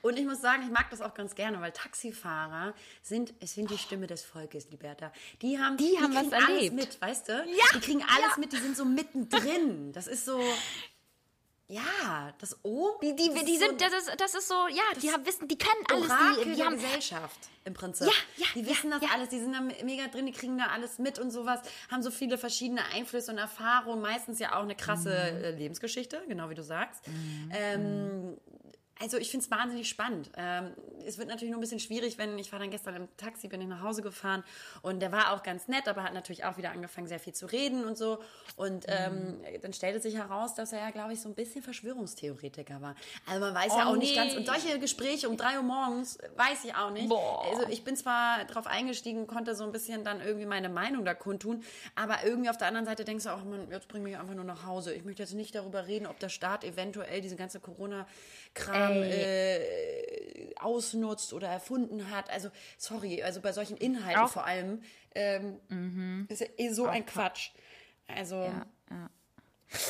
[0.02, 3.70] Und ich muss sagen, ich mag das auch ganz gerne, weil Taxifahrer sind, es sind
[3.70, 5.12] die Stimme des Volkes, Liberta.
[5.42, 6.48] Die haben, die, die haben was erlebt.
[6.48, 7.32] alles mit, weißt du?
[7.32, 8.38] Ja, die kriegen alles ja.
[8.38, 9.92] mit, die sind so mittendrin.
[9.92, 10.40] Das ist so,
[11.70, 12.98] ja, das O.
[13.02, 15.46] Die, die, das die sind, so, das, ist, das ist so, ja, die haben Wissen,
[15.48, 16.10] die können alles.
[16.10, 18.06] Orakel die, die der haben Gesellschaft im Prinzip.
[18.06, 19.14] Ja, ja, die wissen ja, das ja.
[19.14, 21.60] alles, die sind da mega drin, die kriegen da alles mit und sowas,
[21.90, 25.58] haben so viele verschiedene Einflüsse und Erfahrungen, meistens ja auch eine krasse mhm.
[25.58, 27.06] Lebensgeschichte, genau wie du sagst.
[27.06, 27.50] Mhm.
[27.52, 28.38] Ähm,
[29.00, 30.30] also ich finde es wahnsinnig spannend.
[30.36, 30.72] Ähm,
[31.06, 33.60] es wird natürlich nur ein bisschen schwierig, wenn ich war dann gestern im Taxi, bin
[33.60, 34.44] ich nach Hause gefahren
[34.82, 37.46] und der war auch ganz nett, aber hat natürlich auch wieder angefangen, sehr viel zu
[37.46, 38.18] reden und so.
[38.56, 42.80] Und ähm, dann stellte sich heraus, dass er ja, glaube ich, so ein bisschen Verschwörungstheoretiker
[42.80, 42.94] war.
[43.26, 44.00] Also man weiß oh, ja auch nee.
[44.00, 44.34] nicht ganz.
[44.34, 47.08] Und solche Gespräche um drei Uhr morgens weiß ich auch nicht.
[47.08, 47.44] Boah.
[47.50, 51.14] Also ich bin zwar drauf eingestiegen, konnte so ein bisschen dann irgendwie meine Meinung da
[51.14, 51.62] kundtun,
[51.94, 54.44] aber irgendwie auf der anderen Seite denkst du auch, man, jetzt bring mich einfach nur
[54.44, 54.92] nach Hause.
[54.92, 58.06] Ich möchte jetzt nicht darüber reden, ob der Staat eventuell diese ganze Corona-
[58.54, 62.30] Kram äh, ausnutzt oder erfunden hat.
[62.30, 64.30] Also, sorry, also bei solchen Inhalten Auch.
[64.30, 64.82] vor allem
[65.14, 66.26] ähm, mhm.
[66.28, 67.50] ist ja eh so Auch ein Quatsch.
[68.06, 68.36] Also.
[68.36, 69.10] Ja, ja.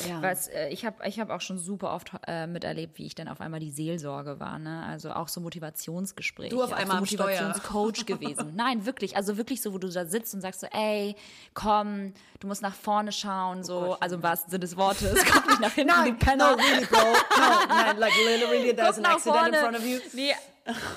[0.07, 0.21] Ja.
[0.21, 3.29] Was, äh, ich habe ich hab auch schon super oft äh, miterlebt, wie ich dann
[3.29, 4.59] auf einmal die Seelsorge war.
[4.59, 4.83] Ne?
[4.85, 6.49] Also auch so Motivationsgespräche.
[6.49, 8.51] Du auf einmal so Motivationscoach gewesen.
[8.55, 9.15] Nein, wirklich.
[9.15, 11.15] Also wirklich so, wo du da sitzt und sagst so, ey,
[11.53, 13.63] komm, du musst nach vorne schauen.
[13.63, 15.23] So, oh Gott, also im wahrsten Sinne des Wortes.
[15.31, 16.57] Komm nicht nach hinten, nein, Penner.
[16.57, 16.97] No, really, bro.
[16.97, 19.47] No, nein, like literally, there's an accident vorne.
[19.47, 19.99] in front of you.
[20.13, 20.33] Nee,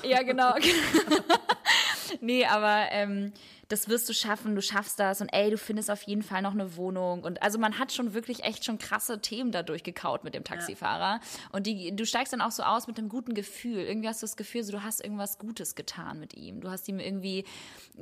[0.03, 0.55] ja, genau.
[2.19, 3.31] nee, aber ähm,
[3.69, 6.53] das wirst du schaffen, du schaffst das und ey, du findest auf jeden Fall noch
[6.53, 7.23] eine Wohnung.
[7.23, 11.19] Und also man hat schon wirklich echt schon krasse Themen dadurch gekaut mit dem Taxifahrer.
[11.19, 11.21] Ja.
[11.51, 13.79] Und die, du steigst dann auch so aus mit einem guten Gefühl.
[13.79, 16.61] Irgendwie hast du das Gefühl, so, du hast irgendwas Gutes getan mit ihm.
[16.61, 17.45] Du hast ihm irgendwie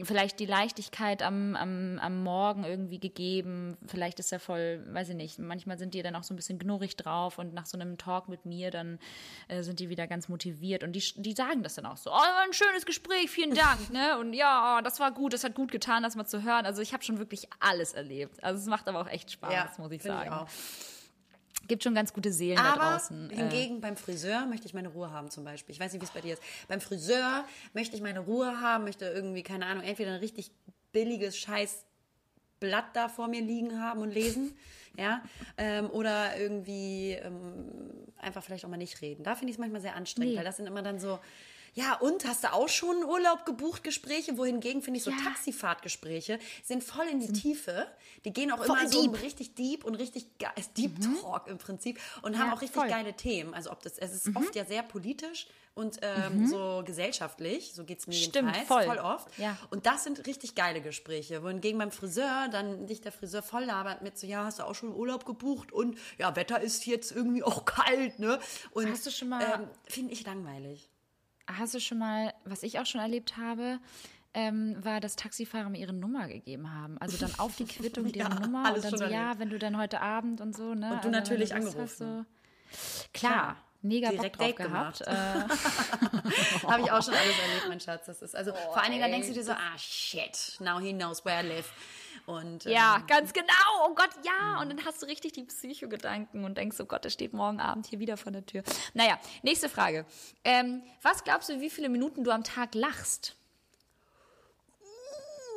[0.04, 3.78] vielleicht die Leichtigkeit am, am, am Morgen irgendwie gegeben.
[3.86, 6.60] Vielleicht ist er voll, weiß ich nicht, manchmal sind die dann auch so ein bisschen
[6.60, 9.00] knurrig drauf und nach so einem Talk mit mir, dann
[9.48, 10.84] äh, sind die wieder ganz motiviert.
[10.84, 13.92] Und die, die sagen das dann auch so, oh, ein schönes Gespräch, vielen Dank.
[13.92, 14.18] ne?
[14.20, 16.66] Und ja, das war gut, das hat gut gut getan, das mal zu hören.
[16.66, 18.44] Also ich habe schon wirklich alles erlebt.
[18.44, 20.30] Also es macht aber auch echt Spaß, ja, muss ich sagen.
[20.30, 20.48] Ich auch.
[21.68, 23.30] Gibt schon ganz gute Seelen aber da draußen.
[23.30, 23.36] Äh.
[23.36, 25.74] Hingegen beim Friseur möchte ich meine Ruhe haben zum Beispiel.
[25.74, 26.42] Ich weiß nicht, wie es bei dir ist.
[26.68, 30.52] Beim Friseur möchte ich meine Ruhe haben, möchte irgendwie, keine Ahnung, entweder ein richtig
[30.92, 31.86] billiges Scheiß
[32.60, 34.56] Blatt da vor mir liegen haben und lesen,
[34.98, 35.22] ja,
[35.58, 37.70] ähm, oder irgendwie ähm,
[38.18, 39.24] einfach vielleicht auch mal nicht reden.
[39.24, 40.38] Da finde ich es manchmal sehr anstrengend, nee.
[40.38, 41.20] weil das sind immer dann so,
[41.74, 44.38] ja, und hast du auch schon Urlaub gebucht, Gespräche?
[44.38, 45.18] Wohingegen finde ich so ja.
[45.24, 47.88] Taxifahrtgespräche sind voll in die Tiefe.
[48.26, 51.22] Die gehen auch immer so richtig deep und richtig geil, Deep mhm.
[51.22, 52.90] Talk im Prinzip und ja, haben auch richtig voll.
[52.90, 53.54] geile Themen.
[53.54, 54.38] Also ob das, es ist mhm.
[54.38, 56.48] oft ja sehr politisch und ähm, mhm.
[56.48, 58.98] so gesellschaftlich, so geht es mir Stimmt, jedenfalls, voll.
[58.98, 59.38] voll oft.
[59.38, 59.58] Ja.
[59.70, 61.42] Und das sind richtig geile Gespräche.
[61.42, 64.76] Wohingegen beim Friseur dann dich der Friseur voll labert mit so, ja, hast du auch
[64.76, 68.40] schon Urlaub gebucht und ja, Wetter ist jetzt irgendwie auch kalt, ne?
[68.72, 70.91] Und hast du schon mal, ähm, finde ich langweilig
[71.58, 73.80] hast du schon mal, was ich auch schon erlebt habe,
[74.34, 76.98] ähm, war, dass Taxifahrer mir ihre Nummer gegeben haben.
[77.00, 79.12] Also dann auf die Quittung ja, ihre Nummer und dann so, erlebt.
[79.12, 80.94] ja, wenn du dann heute Abend und so, ne?
[80.94, 81.88] Und du also, natürlich angerufen.
[81.88, 82.26] So,
[83.14, 83.34] klar.
[83.34, 83.58] klar.
[83.84, 85.02] Mega Direkt Bock drauf gehabt.
[85.02, 85.12] Äh.
[86.68, 88.06] Habe ich auch schon alles erlebt, mein Schatz.
[88.06, 90.94] Das ist also oh, vor allen Dingen, denkst du dir so, ah shit, now he
[90.94, 91.72] knows where I live.
[92.28, 93.54] Und, ja, ähm, ganz genau.
[93.86, 94.62] Oh Gott, ja.
[94.62, 97.88] Und dann hast du richtig die Psychogedanken und denkst, oh Gott, der steht morgen Abend
[97.88, 98.64] hier wieder vor der Tür.
[98.94, 100.06] Naja, nächste Frage.
[100.44, 103.36] Ähm, was glaubst du, wie viele Minuten du am Tag lachst?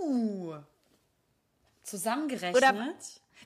[0.02, 0.54] Uh,
[1.82, 2.56] zusammengerechnet?
[2.56, 2.94] Oder,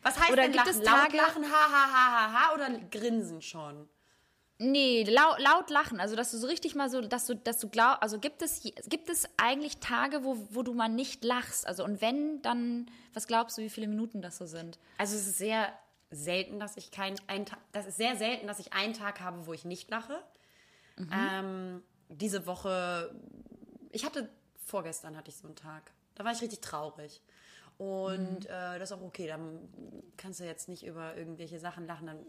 [0.03, 0.81] was heißt oder denn gibt lachen?
[0.81, 3.89] Es Tage, Laut lachen, ha, ha, ha, ha, ha, oder grinsen schon?
[4.61, 6.01] Nee, laut, laut lachen.
[6.01, 8.63] Also, dass du so richtig mal so, dass du, dass du glaubst, also gibt es,
[8.89, 11.67] gibt es eigentlich Tage, wo, wo du mal nicht lachst?
[11.67, 14.81] Also, und wenn, dann, was glaubst du, wie viele Minuten das so sind?
[14.99, 15.73] Also, es ist sehr
[16.11, 19.53] selten, dass ich kein, ein, das ist sehr selten, dass ich einen Tag habe, wo
[19.53, 20.21] ich nicht lache.
[20.97, 21.11] Mhm.
[21.13, 23.15] Ähm, diese Woche,
[23.93, 24.29] ich hatte,
[24.65, 25.93] vorgestern hatte ich so einen Tag.
[26.17, 27.23] Da war ich richtig traurig.
[27.77, 28.47] Und mhm.
[28.47, 29.69] äh, das ist auch okay, dann
[30.17, 32.27] kannst du jetzt nicht über irgendwelche Sachen lachen, dann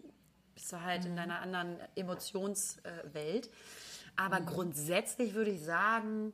[0.59, 3.49] bist du halt in deiner anderen Emotionswelt.
[4.17, 6.33] Aber grundsätzlich würde ich sagen,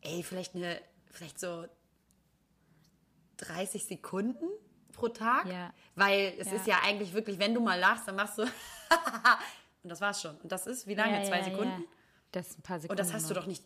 [0.00, 0.80] ey, vielleicht eine,
[1.12, 1.66] vielleicht so
[3.36, 4.46] 30 Sekunden
[4.92, 5.46] pro Tag.
[5.46, 5.72] Ja.
[5.94, 6.54] Weil es Ja.
[6.56, 8.42] ist ja eigentlich wirklich, wenn du mal lachst, dann machst du
[9.82, 10.36] und das war's schon.
[10.38, 11.18] Und das ist wie lange?
[11.18, 11.84] Ja, Zwei Sekunden?
[12.32, 13.00] Das ist ein paar Sekunden.
[13.00, 13.62] Und das hast du doch nicht.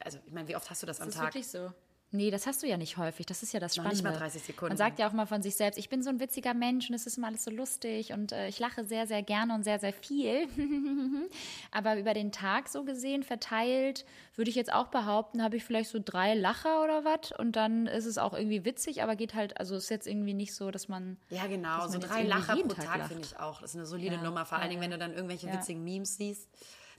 [0.00, 1.28] Also, ich meine, wie oft hast du das am Das ist Tag?
[1.28, 1.72] wirklich so.
[2.12, 3.24] Nee, das hast du ja nicht häufig.
[3.26, 4.02] Das ist ja das Noch Spannende.
[4.02, 4.70] nicht mal 30 Sekunden.
[4.72, 6.96] Man sagt ja auch mal von sich selbst, ich bin so ein witziger Mensch und
[6.96, 9.78] es ist immer alles so lustig und äh, ich lache sehr, sehr gerne und sehr,
[9.78, 10.48] sehr viel.
[11.70, 14.04] Aber über den Tag so gesehen verteilt,
[14.34, 17.86] würde ich jetzt auch behaupten, habe ich vielleicht so drei Lacher oder was und dann
[17.86, 20.88] ist es auch irgendwie witzig, aber geht halt, also ist jetzt irgendwie nicht so, dass
[20.88, 21.16] man.
[21.28, 21.86] Ja, genau.
[21.88, 23.60] So drei Lacher pro Tag Tag finde ich auch.
[23.60, 24.46] Das ist eine solide Ja, Nummer.
[24.46, 25.54] Vor allen ja, Dingen, wenn du dann irgendwelche Ja.
[25.54, 26.48] witzigen Memes siehst,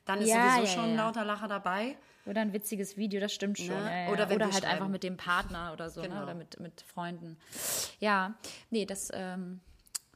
[0.05, 1.97] dann ist sowieso ja, schon lauter Lacher dabei.
[2.25, 3.67] Oder ein witziges Video, das stimmt schon.
[3.69, 3.73] Ne?
[3.89, 4.03] Ja, ja.
[4.09, 4.67] Oder Oder, wenn wir halt schreiben.
[4.67, 6.15] einfach mit dem Partner oder so, Genau.
[6.17, 6.23] ne?
[6.23, 7.37] oder mit, mit Freunden.
[7.99, 8.35] Ja,
[8.69, 9.59] nee, das ähm,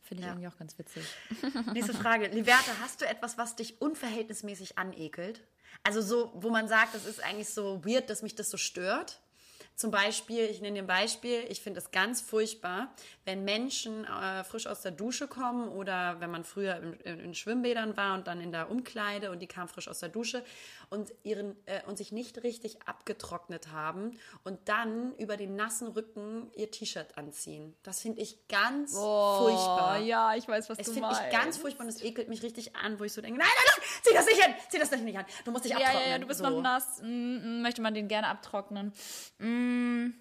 [0.02, 0.34] finde ich Ja.
[0.34, 1.04] irgendwie auch ganz witzig.
[1.74, 2.28] Nächste Frage.
[2.28, 5.42] Liberta, hast du etwas, was dich unverhältnismäßig anekelt?
[5.84, 9.20] Also so, wo man sagt, das ist eigentlich so weird, dass mich das so stört.
[9.76, 12.94] Zum Beispiel, ich nenne dir ein Beispiel, ich finde es ganz furchtbar,
[13.26, 17.36] wenn Menschen äh, frisch aus der Dusche kommen oder wenn man früher in, in, in
[17.36, 20.46] Schwimmbädern war und dann in der Umkleide und die kamen frisch aus der Dusche
[20.96, 26.50] und, ihren, äh, und sich nicht richtig abgetrocknet haben und dann über den nassen Rücken
[26.56, 27.76] ihr T-Shirt anziehen.
[27.84, 30.00] Das finde ich ganz furchtbar.
[30.00, 31.22] Oh, ja, ich weiß, was Das du finde meinst.
[31.26, 33.74] ich ganz furchtbar und es ekelt mich richtig an, wo ich so denke, nein, nein,
[33.78, 35.26] nein, zieh das nicht an, zieh das nicht an.
[35.44, 36.04] Du musst dich Ja, abtrocknen.
[36.06, 36.50] ja, ja, du bist so.
[36.50, 37.02] noch nass.
[37.04, 38.94] Mm, möchte man den gerne abtrocknen.
[39.40, 40.12] Mm.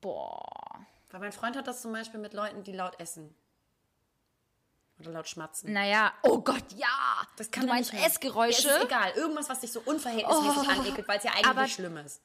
[0.00, 0.86] Boah.
[1.10, 3.34] Weil mein Freund hat das zum Beispiel mit Leuten, die laut essen.
[5.00, 5.72] Oder laut schmatzen.
[5.72, 6.86] Naja, oh Gott, ja.
[7.36, 8.04] Das kann du meinst nicht.
[8.06, 8.68] Essgeräusche?
[8.68, 9.12] Ja, ist egal.
[9.16, 10.80] Irgendwas, was dich so unverhältnismäßig Oh.
[10.80, 12.22] anekelt, weil es ja eigentlich Aber- schlimm ist.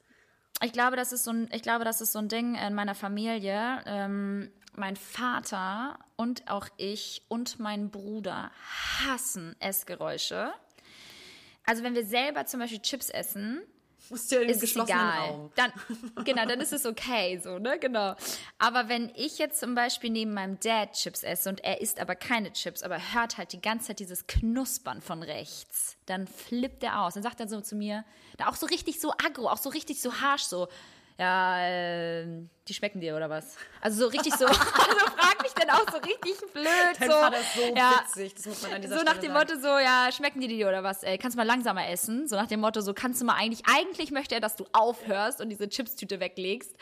[0.63, 2.95] Ich glaube, das ist so ein, ich glaube, das ist so ein Ding in meiner
[2.95, 3.81] Familie.
[3.85, 8.51] Ähm, mein Vater und auch ich und mein Bruder
[9.05, 10.53] hassen Essgeräusche.
[11.65, 13.61] Also wenn wir selber zum Beispiel Chips essen,
[14.09, 15.29] Musst ja in einem geschlossenen egal.
[15.29, 15.51] Raum.
[15.55, 15.71] Dann,
[16.25, 18.15] genau, dann ist es okay, so, ne, genau.
[18.57, 22.15] Aber wenn ich jetzt zum Beispiel neben meinem Dad Chips esse und er isst aber
[22.15, 27.01] keine Chips, aber hört halt die ganze Zeit dieses Knuspern von rechts, dann flippt er
[27.01, 27.15] aus.
[27.15, 28.05] Dann sagt er so zu mir,
[28.37, 30.67] da auch so richtig so aggro, auch so richtig so harsh, so,
[31.17, 32.25] ja, äh,
[32.67, 33.55] die schmecken dir oder was?
[33.79, 36.65] Also so richtig so, also frag mich dann auch so richtig blöd,
[36.99, 37.15] Dein so.
[37.15, 39.47] Vater ist so ja, witzig, das muss man an dieser so nach Stelle dem sagen.
[39.51, 41.03] Motto so, ja, schmecken die dir oder was?
[41.03, 42.27] Ey, kannst du mal langsamer essen?
[42.27, 45.39] So nach dem Motto so, kannst du mal eigentlich, eigentlich möchte er, dass du aufhörst
[45.39, 46.75] und diese Chipstüte weglegst.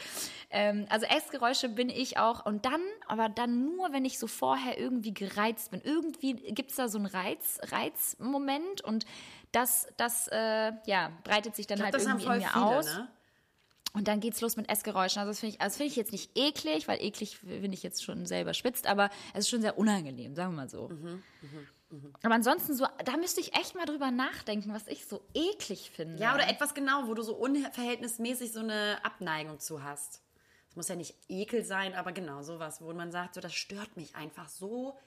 [0.50, 4.80] Ähm, also Essgeräusche bin ich auch und dann, aber dann nur, wenn ich so vorher
[4.80, 5.82] irgendwie gereizt bin.
[5.84, 9.06] Irgendwie gibt's da so einen Reiz, Reizmoment und
[9.52, 12.86] das, das, äh, ja, breitet sich dann glaub, halt irgendwie in mir viele, aus.
[12.86, 13.08] ne?
[13.94, 15.20] Und dann geht's los mit Essgeräuschen.
[15.20, 17.84] Also das finde ich, also das finde ich jetzt nicht eklig, weil eklig finde ich
[17.84, 20.90] jetzt schon selber spitzt, aber es ist schon sehr unangenehm, sagen wir mal so.
[22.24, 26.22] Aber ansonsten so, da müsste ich echt mal drüber nachdenken, was ich so eklig finde.
[26.22, 30.22] Ja, oder etwas genau, wo du so unverhältnismäßig so eine Abneigung zu hast.
[30.72, 33.96] Es muss ja nicht Ekel sein, aber genau sowas, wo man sagt, so das stört
[33.96, 34.98] mich einfach so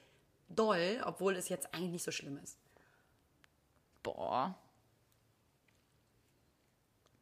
[0.47, 2.57] doll, obwohl es jetzt eigentlich nicht so schlimm ist.
[4.01, 4.55] Boah.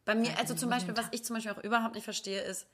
[0.05, 2.67] Bei mir, also zum Beispiel, was ich zum Beispiel auch überhaupt nicht verstehe, ist,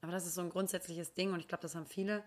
[0.00, 2.22] aber das ist so ein grundsätzliches Ding und ich glaube, das haben viele,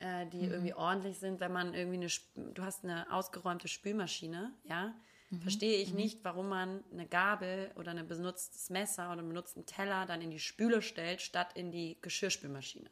[0.00, 4.94] äh, die irgendwie ordentlich sind, wenn man irgendwie eine, du hast eine ausgeräumte Spülmaschine, ja,
[5.40, 10.04] verstehe ich nicht, warum man eine Gabel oder ein benutztes Messer oder einen benutzten Teller
[10.04, 12.90] dann in die Spüle stellt, statt in die Geschirrspülmaschine.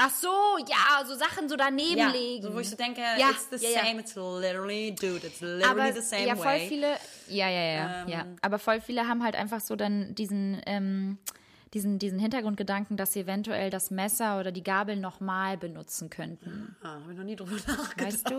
[0.00, 0.28] Ach so,
[0.68, 2.44] ja, so Sachen so daneben Ja, legen.
[2.44, 5.64] so wo ich so denke, Ja, it's the ja, same, it's literally, dude, it's literally
[5.64, 6.68] aber the same ja, voll way.
[6.68, 6.96] viele,
[7.26, 8.26] ja, ja, ja, ja.
[8.40, 11.18] Aber voll viele haben halt einfach so dann diesen, ähm,
[11.74, 16.76] diesen, diesen Hintergrundgedanken, dass sie eventuell das Messer oder die Gabel nochmal benutzen könnten.
[16.82, 18.00] Ah, habe ich noch nie drüber nachgedacht.
[18.00, 18.38] Weißt du?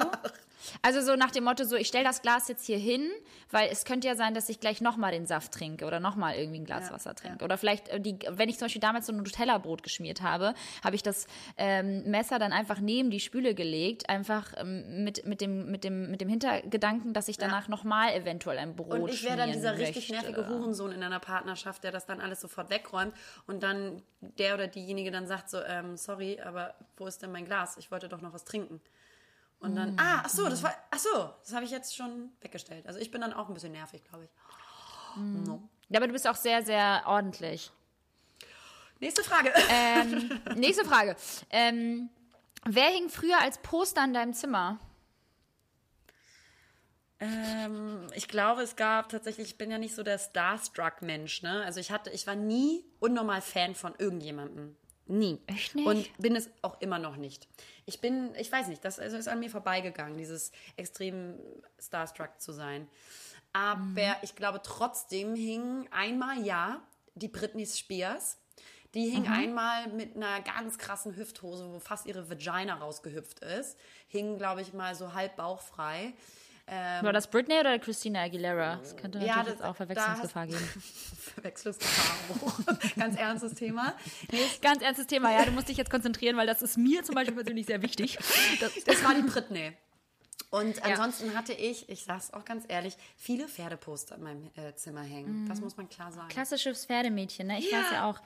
[0.81, 3.07] Also so nach dem Motto, so ich stelle das Glas jetzt hier hin,
[3.49, 6.59] weil es könnte ja sein, dass ich gleich nochmal den Saft trinke oder nochmal irgendwie
[6.59, 7.45] ein Glas Ja, Wasser trinke.
[7.45, 10.53] Oder vielleicht, äh, die, wenn ich zum Beispiel damals so ein Nutella-Brot geschmiert habe,
[10.83, 11.27] habe ich das
[11.57, 16.11] ähm, Messer dann einfach neben die Spüle gelegt, einfach ähm, mit, mit, dem, mit, dem,
[16.11, 19.77] mit dem Hintergedanken, dass ich danach nochmal eventuell ein Brot Und ich wäre dann dieser
[19.77, 20.29] richtig möchte.
[20.29, 23.13] nervige Hurensohn in einer Partnerschaft, der das dann alles sofort wegräumt
[23.47, 27.45] und dann der oder diejenige dann sagt so, ähm, sorry, aber wo ist denn mein
[27.45, 27.77] Glas?
[27.77, 28.81] Ich wollte doch noch was trinken.
[29.59, 29.99] Und dann, Mm.
[29.99, 32.87] ah, ach so, das war, ach so, das habe ich jetzt schon weggestellt.
[32.87, 34.31] Also ich bin dann auch ein bisschen nervig, glaube ich.
[35.17, 35.43] Mm.
[35.43, 35.69] No.
[35.89, 37.71] Ja, aber du bist auch sehr, sehr ordentlich.
[39.01, 39.51] Nächste Frage.
[39.69, 41.15] Ähm, nächste Frage.
[41.49, 42.09] Ähm,
[42.65, 44.77] wer hing früher als Poster in deinem Zimmer?
[47.19, 51.63] Ähm, ich glaube, es gab tatsächlich, ich bin ja nicht so der Starstruck-Mensch, ne?
[51.65, 54.75] Also ich hatte, ich war nie unnormal Fan von irgendjemandem.
[55.05, 55.39] Nie.
[55.47, 55.87] Echt nicht?
[55.87, 57.47] Und bin es auch immer noch nicht.
[57.85, 61.39] Ich bin, ich weiß nicht, das also ist an mir vorbeigegangen, dieses extrem
[61.79, 62.87] starstruck zu sein.
[63.51, 63.97] Aber Mhm.
[64.21, 66.81] ich glaube, trotzdem hing einmal, ja,
[67.15, 68.37] die Britney Spears.
[68.93, 69.33] Die hing Mhm.
[69.33, 73.77] einmal mit einer ganz krassen Hüfthose, wo fast ihre Vagina rausgehüpft ist.
[74.07, 76.13] Hing, glaube ich, mal so halb bauchfrei.
[77.01, 78.77] War das Britney oder Christina Aguilera?
[78.77, 80.59] Das könnte Ja, natürlich das- jetzt auch Verwechslungsgefahr geben.
[81.33, 82.15] Verwechslungsgefahr
[82.45, 82.95] auch.
[82.95, 83.93] ganz ernstes Thema.
[84.31, 87.15] Nee, Ganz ernstes Thema, ja, du musst dich jetzt konzentrieren, weil das ist mir zum
[87.15, 88.17] Beispiel persönlich sehr wichtig.
[88.59, 89.73] Das, Das war die Britney.
[90.51, 95.01] Und ansonsten hatte ich, ich sag's auch ganz ehrlich, viele Pferdeposter in meinem äh, Zimmer
[95.01, 95.47] hängen.
[95.47, 96.27] Das muss man klar sagen.
[96.29, 97.59] klassisches Pferdemädchen, ne?
[97.59, 97.79] Ich Ja.
[97.79, 98.19] weiß ja auch.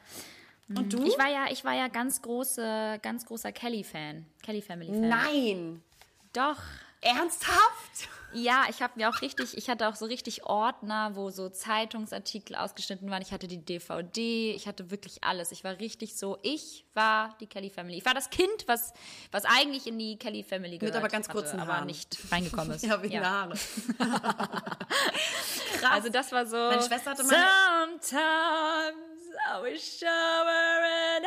[0.70, 1.04] Und du?
[1.04, 4.26] Ich war ja, ich war ja ganz große, ganz großer Kelly-Fan.
[4.42, 5.10] Kelly-Family-Fan.
[5.10, 5.84] Nein.
[6.32, 6.58] Doch.
[7.04, 8.10] Ernsthaft?
[8.36, 12.56] Ja, ich habe mir auch richtig, ich hatte auch so richtig Ordner, wo so Zeitungsartikel
[12.56, 13.22] ausgeschnitten waren.
[13.22, 15.52] Ich hatte die DVD, ich hatte wirklich alles.
[15.52, 17.98] Ich war richtig so, ich war die Kelly Family.
[18.00, 18.92] Ich war das Kind, was,
[19.32, 20.96] was eigentlich in die Kelly Family gehört.
[20.96, 21.86] aber ganz hatte, kurzen aber Haaren.
[21.86, 22.84] nicht reingekommen ist.
[22.88, 23.54] Ja, wie Haare.
[25.80, 25.92] Krass.
[25.92, 26.58] Also das war so.
[26.58, 27.36] Meine Schwester hatte mal-
[28.00, 28.96] Sometimes
[29.36, 31.24] I wish I were an.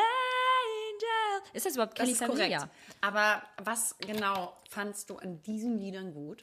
[1.53, 2.51] Ist das überhaupt das Kelly ist Family?
[2.55, 2.69] korrekt.
[3.01, 6.43] Aber was genau fandst du an diesen Liedern gut?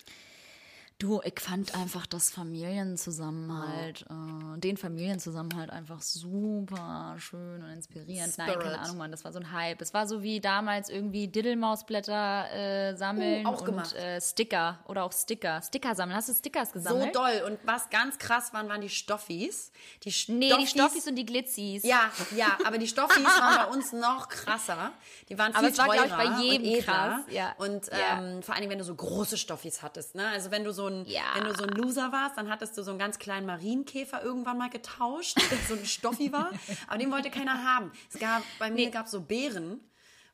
[1.04, 8.38] Du, ich fand einfach das Familienzusammenhalt, äh, den Familienzusammenhalt einfach super schön und inspirierend.
[8.38, 8.64] Nein, Spirit.
[8.64, 9.82] keine Ahnung, Mann, das war so ein Hype.
[9.82, 13.94] Es war so wie damals irgendwie Diddlemausblätter äh, sammeln Uh, auch und gemacht.
[13.96, 15.62] äh, Sticker oder auch Sticker.
[15.62, 16.16] Sticker sammeln.
[16.16, 17.14] Hast du Stickers So gesammelt?
[17.14, 17.44] doll.
[17.48, 19.74] Und was ganz krass waren, waren die Stoffis.
[20.06, 21.84] Die nee, die Stoffis und die Glitzis.
[21.84, 24.94] Ja, ja, aber die Stoffis waren bei uns noch krasser.
[25.28, 27.54] Die waren viel Aber es war, teurer glaub ich, bei jedem krass, ja.
[27.58, 28.20] Und Ja.
[28.22, 30.16] ähm, vor allen Dingen, wenn du so große Stoffis hattest.
[30.16, 30.26] Ne?
[30.30, 31.22] Also wenn du so ein, Ja.
[31.36, 34.58] wenn du so ein Loser warst, dann hattest du so einen ganz kleinen Marienkäfer irgendwann
[34.58, 36.52] mal getauscht, der so ein Stoffi war.
[36.88, 37.92] Aber den wollte keiner haben.
[38.14, 39.80] Es gab, bei mir gab es so Beeren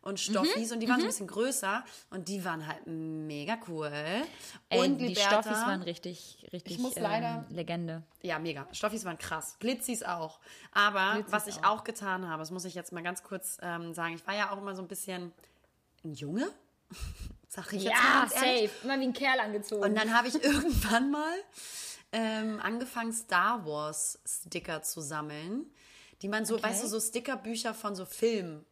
[0.01, 3.91] und Stoffis und die waren so ein bisschen größer und die waren halt mega cool.
[4.70, 8.03] Ey, und die Liberta, Stoffis waren richtig, richtig Ich muss ähm, leider- Legende.
[8.22, 8.66] ja, mega.
[8.72, 9.57] Stoffis waren krass.
[9.60, 10.39] Glitzis auch.
[10.72, 11.84] Aber Glitzis was ich auch.
[11.84, 14.16] getan habe, das muss ich jetzt mal ganz kurz ähm, sagen.
[14.16, 15.34] Ich war ja auch immer so ein bisschen
[16.05, 16.47] ein Junge.
[17.52, 18.72] Sag ich jetzt mal ganz ehrlich.
[18.84, 19.84] Immer wie ein Kerl angezogen.
[19.84, 21.34] Und dann habe ich irgendwann mal
[22.12, 25.66] ähm, angefangen, Star Wars Sticker zu sammeln.
[26.22, 26.64] Die man so, Okay.
[26.64, 28.66] weißt du, so Stickerbücher von so Filmen Mhm.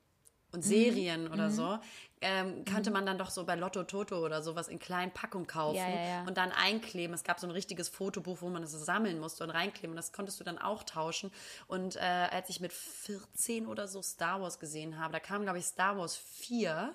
[0.54, 1.78] und Serien oder so,
[2.22, 5.76] ähm, kannte man dann doch so bei Lotto Toto oder sowas in kleinen Packungen kaufen
[5.78, 6.24] Ja, ja, ja.
[6.24, 7.14] und dann einkleben.
[7.14, 9.92] Es gab so ein richtiges Fotobuch, wo man das sammeln musste und reinkleben.
[9.92, 11.32] Und das konntest du dann auch tauschen.
[11.68, 15.60] Und äh, als ich mit 14 oder so Star Wars gesehen habe, da kam, glaube
[15.60, 16.94] ich, Star Wars 4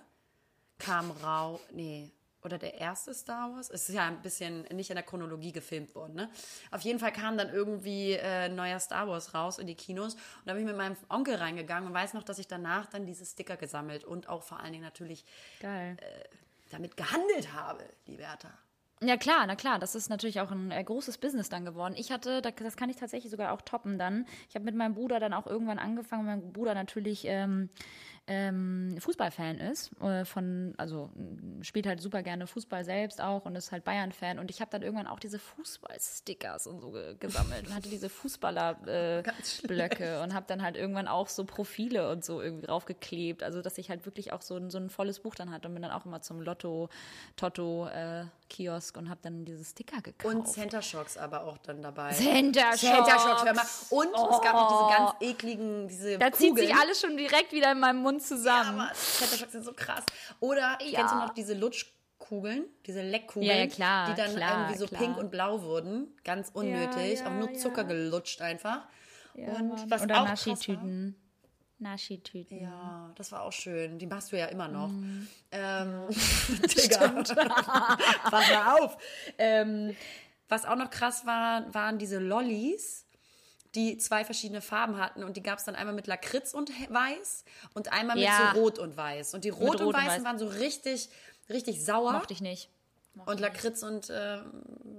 [0.84, 1.60] kam raus.
[1.72, 2.10] Nee.
[2.44, 3.70] Oder der erste Star Wars?
[3.70, 6.28] Es ist ja ein bisschen nicht in der Chronologie gefilmt worden, ne?
[6.72, 10.14] Auf jeden Fall kam dann irgendwie äh, neuer Star Wars raus in die Kinos.
[10.14, 13.06] Und da bin ich mit meinem Onkel reingegangen und weiß noch, dass ich danach dann
[13.06, 15.24] diese Sticker gesammelt und auch vor allen Dingen natürlich
[15.60, 15.96] Geil.
[16.70, 18.50] damit gehandelt habe, die Bertha.
[19.04, 21.94] Ja klar, na klar, das ist natürlich auch ein äh, großes Business dann geworden.
[21.96, 24.26] Ich hatte, da- das kann ich tatsächlich sogar auch toppen dann.
[24.48, 27.68] Ich habe mit meinem Bruder dann auch irgendwann angefangen, mein Bruder natürlich ähm,
[28.28, 31.10] ähm, Fußballfan ist, äh, von, also
[31.62, 34.38] spielt halt super gerne Fußball selbst auch und ist halt Bayern-Fan.
[34.38, 38.08] Und ich habe dann irgendwann auch diese Fußballstickers und so ge gesammelt und hatte diese
[38.08, 43.42] Fußballerblöcke äh, und habe dann halt irgendwann auch so Profile und so irgendwie draufgeklebt.
[43.42, 45.74] Also dass ich halt wirklich auch so ein, so ein volles Buch dann hatte und
[45.74, 46.90] bin dann auch immer zum Lotto,
[47.36, 50.32] Toto, äh, Kiosk und habe dann diese Sticker gekauft.
[50.32, 52.12] Und Center Shocks aber auch dann dabei.
[52.12, 52.80] Center Shocks.
[52.80, 53.66] Center Shocks, hör mal.
[53.90, 56.68] Und es gab noch diese ganz ekligen, diese da zieht Kugeln.
[56.68, 58.80] sich alles schon direkt wieder in meinem Mund Ja, zusammen.
[58.80, 60.04] aber Center Shocks sind so krass.
[60.40, 61.00] Oder Ja.
[61.00, 64.86] kennst du noch diese Lutschkugeln, diese Leckkugeln, Ja, ja, klar, die dann klar, irgendwie so
[64.86, 65.00] klar.
[65.02, 67.58] pink und blau wurden, ganz unnötig, ja, auch nur ja.
[67.58, 68.82] Zucker gelutscht einfach.
[69.34, 69.90] und Mann.
[69.90, 71.16] was Oder auch Naschi-Tüten.
[71.78, 72.60] Naschi-Tüten.
[72.62, 73.98] ja, das war auch schön.
[73.98, 74.88] Die machst du ja immer noch.
[74.88, 75.26] Mhm.
[75.50, 77.08] Ähm, Digga.
[78.30, 78.98] Pass mal auf.
[79.38, 79.96] Ähm,
[80.48, 83.06] was auch noch krass war, waren diese Lollis,
[83.74, 85.22] die zwei verschiedene Farben hatten.
[85.24, 87.44] Und die gab es dann einmal mit Lakritz und Weiß
[87.74, 88.52] und einmal mit Ja.
[88.54, 89.34] so Rot und Weiß.
[89.34, 90.24] Und die Rot, Rot und und Weißen Weiß.
[90.24, 91.08] waren so richtig,
[91.48, 92.12] richtig sauer.
[92.12, 92.68] Mochte ich nicht.
[93.26, 94.38] Und Lakritz und äh,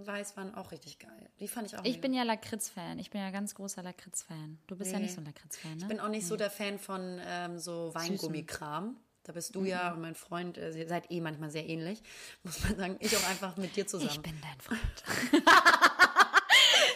[0.05, 1.29] Weiß waren auch richtig geil.
[1.39, 2.01] Die fand ich auch Ich mega.
[2.01, 2.99] bin ja Lakritz-Fan.
[2.99, 4.59] Ich bin ja ganz großer Lakritz-Fan.
[4.67, 5.05] Du bist ja Nee.
[5.05, 5.77] nicht so ein Lakritz-Fan, ne?
[5.81, 8.97] Ich bin auch nicht so der Fan von ähm, so Weingummikram.
[9.23, 9.65] Da bist du Mhm.
[9.65, 12.03] ja und mein Freund, äh, ihr seid eh manchmal sehr ähnlich.
[12.43, 14.11] Muss man sagen, ich auch einfach mit dir zusammen.
[14.11, 15.43] Ich bin dein Freund.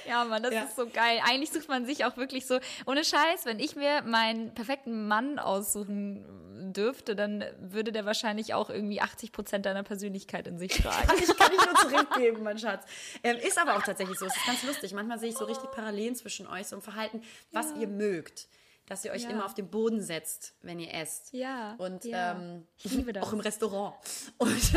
[0.07, 0.63] Ja, Mann, das Ja.
[0.63, 1.19] ist so geil.
[1.27, 5.39] Eigentlich sucht man sich auch wirklich so, ohne Scheiß, wenn ich mir meinen perfekten Mann
[5.39, 6.25] aussuchen
[6.73, 11.07] dürfte, dann würde der wahrscheinlich auch irgendwie 80 Prozent deiner Persönlichkeit in sich tragen.
[11.07, 12.85] Kann ich, kann ich nur zurückgeben, mein Schatz.
[13.23, 14.25] Ähm, ist aber auch tatsächlich so.
[14.25, 14.93] Es ist ganz lustig.
[14.93, 18.47] Manchmal sehe ich so richtig Parallelen zwischen euch, so im Verhalten, was ihr mögt.
[18.89, 19.31] dass ihr euch Ja.
[19.31, 21.33] immer auf den Boden setzt, wenn ihr esst.
[21.33, 22.31] Ja, Und ja.
[22.31, 23.21] Ähm, Ich liebe das.
[23.25, 23.95] auch im Restaurant.
[24.37, 24.49] Und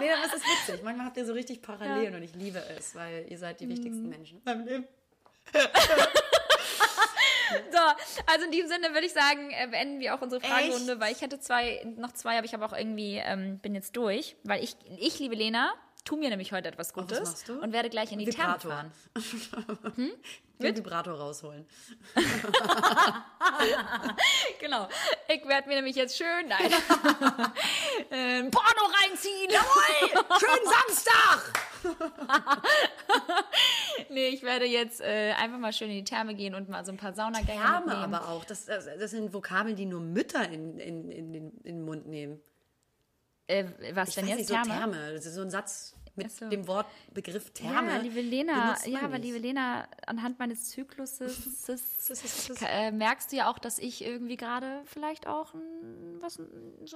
[0.00, 0.82] nee, aber es ist witzig.
[0.82, 3.70] Manchmal habt ihr so richtig Parallelen und ich liebe es, weil ihr seid die Mhm.
[3.70, 4.88] wichtigsten Menschen in meinem Leben.
[7.70, 7.78] So,
[8.26, 11.00] also in diesem Sinne würde ich sagen, äh, beenden wir auch unsere Fragerunde, Echt?
[11.00, 14.36] weil ich hätte zwei, noch zwei, aber ich habe auch irgendwie, ähm, bin jetzt durch,
[14.44, 15.72] weil ich, ich liebe Lena,
[16.04, 18.92] tu mir nämlich heute etwas Gutes und werde gleich in die Therme fahren.
[20.60, 21.66] Den Vibrator rausholen.
[24.60, 24.88] Genau.
[25.28, 26.70] Ich werde mir nämlich jetzt schön nein,
[28.10, 29.50] ähm, Porno reinziehen.
[29.50, 30.24] Jawohl!
[30.40, 31.60] Schönen Samstag!
[34.08, 36.92] Nee, ich werde jetzt äh, einfach mal schön in die Therme gehen und mal so
[36.92, 38.14] ein paar Saunagänge Therme mitnehmen.
[38.14, 38.44] aber auch.
[38.44, 42.40] Das, das, das sind Vokabeln, die nur Mütter in, in, in, in den Mund nehmen.
[43.46, 44.70] Äh, was Ich denn weiß jetzt nicht, so Therme?
[44.70, 45.12] Therme.
[45.14, 46.48] Das ist so ein Satz mit so.
[46.48, 47.90] dem Wortbegriff Therme.
[47.90, 51.68] Ja, liebe Lena, ja, aber liebe Lena, anhand meines Zykluses
[52.62, 56.42] äh, merkst du ja auch, dass ich irgendwie gerade vielleicht auch ein, was, so,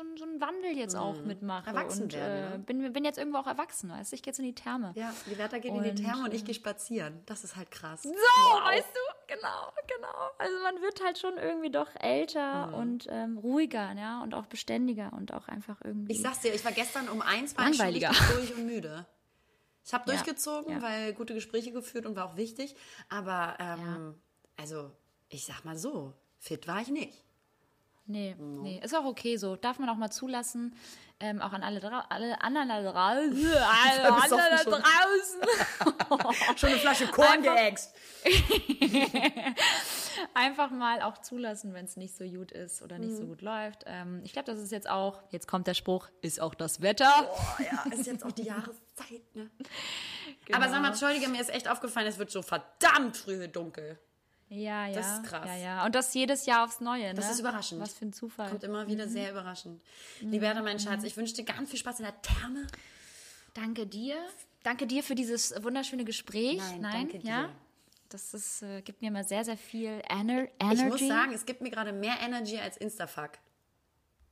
[0.01, 1.68] ein- so einen Wandel jetzt auch mitmache.
[1.70, 1.76] Mhm.
[1.76, 4.14] Erwachsen und werden, äh, bin, bin jetzt irgendwo auch erwachsen, weißt du?
[4.14, 4.92] Ich gehe jetzt in die Therme.
[4.94, 7.20] Ja, die Werther geht in die Und, Therme und ich gehe spazieren.
[7.26, 8.05] Das ist halt krass.
[8.05, 9.27] So, weißt du?
[9.28, 10.30] Genau, genau.
[10.38, 12.74] Also man wird halt schon irgendwie doch älter Mhm.
[12.74, 16.12] und ähm, ruhiger, ja, und auch beständiger und auch einfach irgendwie.
[16.14, 18.10] Ich sag's dir, ich war gestern um eins war ich schon Langweiliger.
[18.34, 19.06] durch und müde.
[19.84, 20.82] Ich habe Ja, durchgezogen, ja.
[20.82, 22.74] weil gute Gespräche geführt und war auch wichtig.
[23.08, 24.20] Aber ähm,
[24.56, 24.90] also,
[25.28, 27.22] ich sag mal so, fit war ich nicht.
[28.11, 29.54] Nee, nee, ist auch okay so.
[29.56, 30.74] Darf man auch mal zulassen.
[31.20, 33.46] Ähm, auch an alle, alle anderen da draußen.
[33.46, 34.72] Alle anderen da schon.
[34.72, 36.56] draußen.
[36.56, 37.94] Schon eine Flasche Korn Einfach- geäxt.
[40.34, 43.28] Einfach mal auch zulassen, wenn es nicht so gut ist oder nicht so Mhm.
[43.28, 43.84] gut läuft.
[43.86, 47.28] Ähm, ich glaube, das ist jetzt auch, jetzt kommt der Spruch, ist auch das Wetter.
[47.30, 49.50] Oh ja, ist jetzt auch die Jahreszeit, ne?
[50.46, 50.59] Genau.
[50.59, 53.98] Aber sag mal, Entschuldige, mir ist echt aufgefallen, es wird so verdammt früh dunkel.
[54.51, 54.94] Ja, ja.
[54.94, 55.46] Das ist krass.
[55.46, 55.84] Ja, ja.
[55.86, 57.12] Und das jedes Jahr aufs Neue.
[57.14, 57.32] Das ne?
[57.32, 57.80] ist überraschend.
[57.80, 58.49] Was für ein Zufall.
[58.49, 58.88] Kommt immer Mhm.
[58.88, 59.82] wieder sehr überraschend.
[60.20, 62.66] Liberta, mein Schatz, ich wünsche dir ganz viel Spaß in der Therme.
[63.55, 64.16] Danke dir.
[64.62, 66.59] Danke dir für dieses wunderschöne Gespräch.
[66.59, 67.42] Nein, Nein, danke ja.
[67.49, 67.53] dir.
[68.09, 70.82] Das ist, äh, gibt mir immer sehr, sehr viel Ener Energy.
[70.82, 73.32] Ich muss sagen, es gibt mir gerade mehr Energy als Instafuck.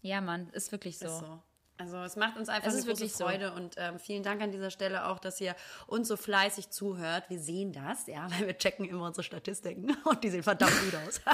[0.00, 1.06] Ja, Mann, ist wirklich so.
[1.06, 1.42] Ist so.
[1.78, 3.24] Also es macht uns einfach Es eine ist große wirklich so.
[3.24, 5.54] Freude und ähm, vielen Dank an dieser Stelle auch, dass ihr
[5.86, 7.24] uns so fleißig zuhört.
[7.28, 10.94] Wir sehen das, ja, weil wir checken immer unsere Statistiken und die sehen verdammt gut
[11.06, 11.20] aus.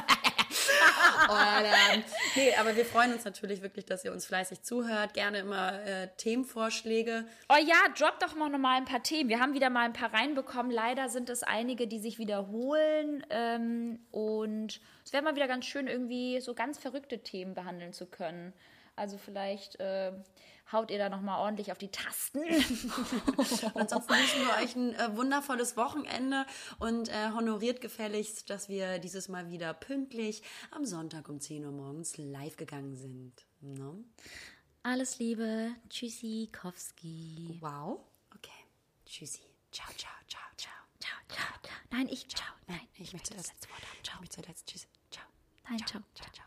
[1.29, 1.65] und,
[1.95, 5.15] ähm, nee, aber wir freuen uns natürlich wirklich, dass ihr uns fleißig zuhört.
[5.15, 7.25] Gerne immer äh, Themenvorschläge.
[7.49, 9.29] Oh ja, drop doch mal noch mal ein paar Themen.
[9.29, 10.73] Wir haben wieder mal ein paar reinbekommen.
[10.73, 13.25] Leider sind es einige, die sich wiederholen.
[13.31, 18.07] Ähm, und es wäre mal wieder ganz schön, irgendwie so ganz verrückte Themen behandeln zu
[18.07, 18.53] können.
[19.03, 20.13] Also vielleicht äh,
[20.71, 22.39] haut ihr da noch mal ordentlich auf die Tasten.
[22.39, 26.47] Und ansonsten wünschen wir euch ein äh, wundervolles Wochenende
[26.79, 31.73] und äh, honoriert gefälligst, dass wir dieses Mal wieder pünktlich am Sonntag um 10 Uhr
[31.73, 33.45] morgens live gegangen sind.
[33.61, 34.05] Ne?
[34.85, 35.73] Alles Liebe.
[35.89, 37.59] Tschüssi, Kowski.
[37.61, 38.05] Wow.
[38.37, 38.51] Okay.
[39.05, 39.43] Tschüssi.
[39.73, 40.73] Ciao, ciao, ciao, ciao.
[41.01, 41.75] Ciao, ciao, ciao.
[41.91, 42.55] Nein, ich ciao.
[42.69, 44.05] Nein, Ich möchte das letzte Wort haben.
[44.05, 44.15] Ciao.
[44.15, 44.67] Ich möchte zuletzt.
[44.69, 44.87] Tschüss.
[45.11, 45.27] Ciao.
[45.69, 46.01] Nein, ciao.
[46.15, 46.47] Ciao, ciao, ciao.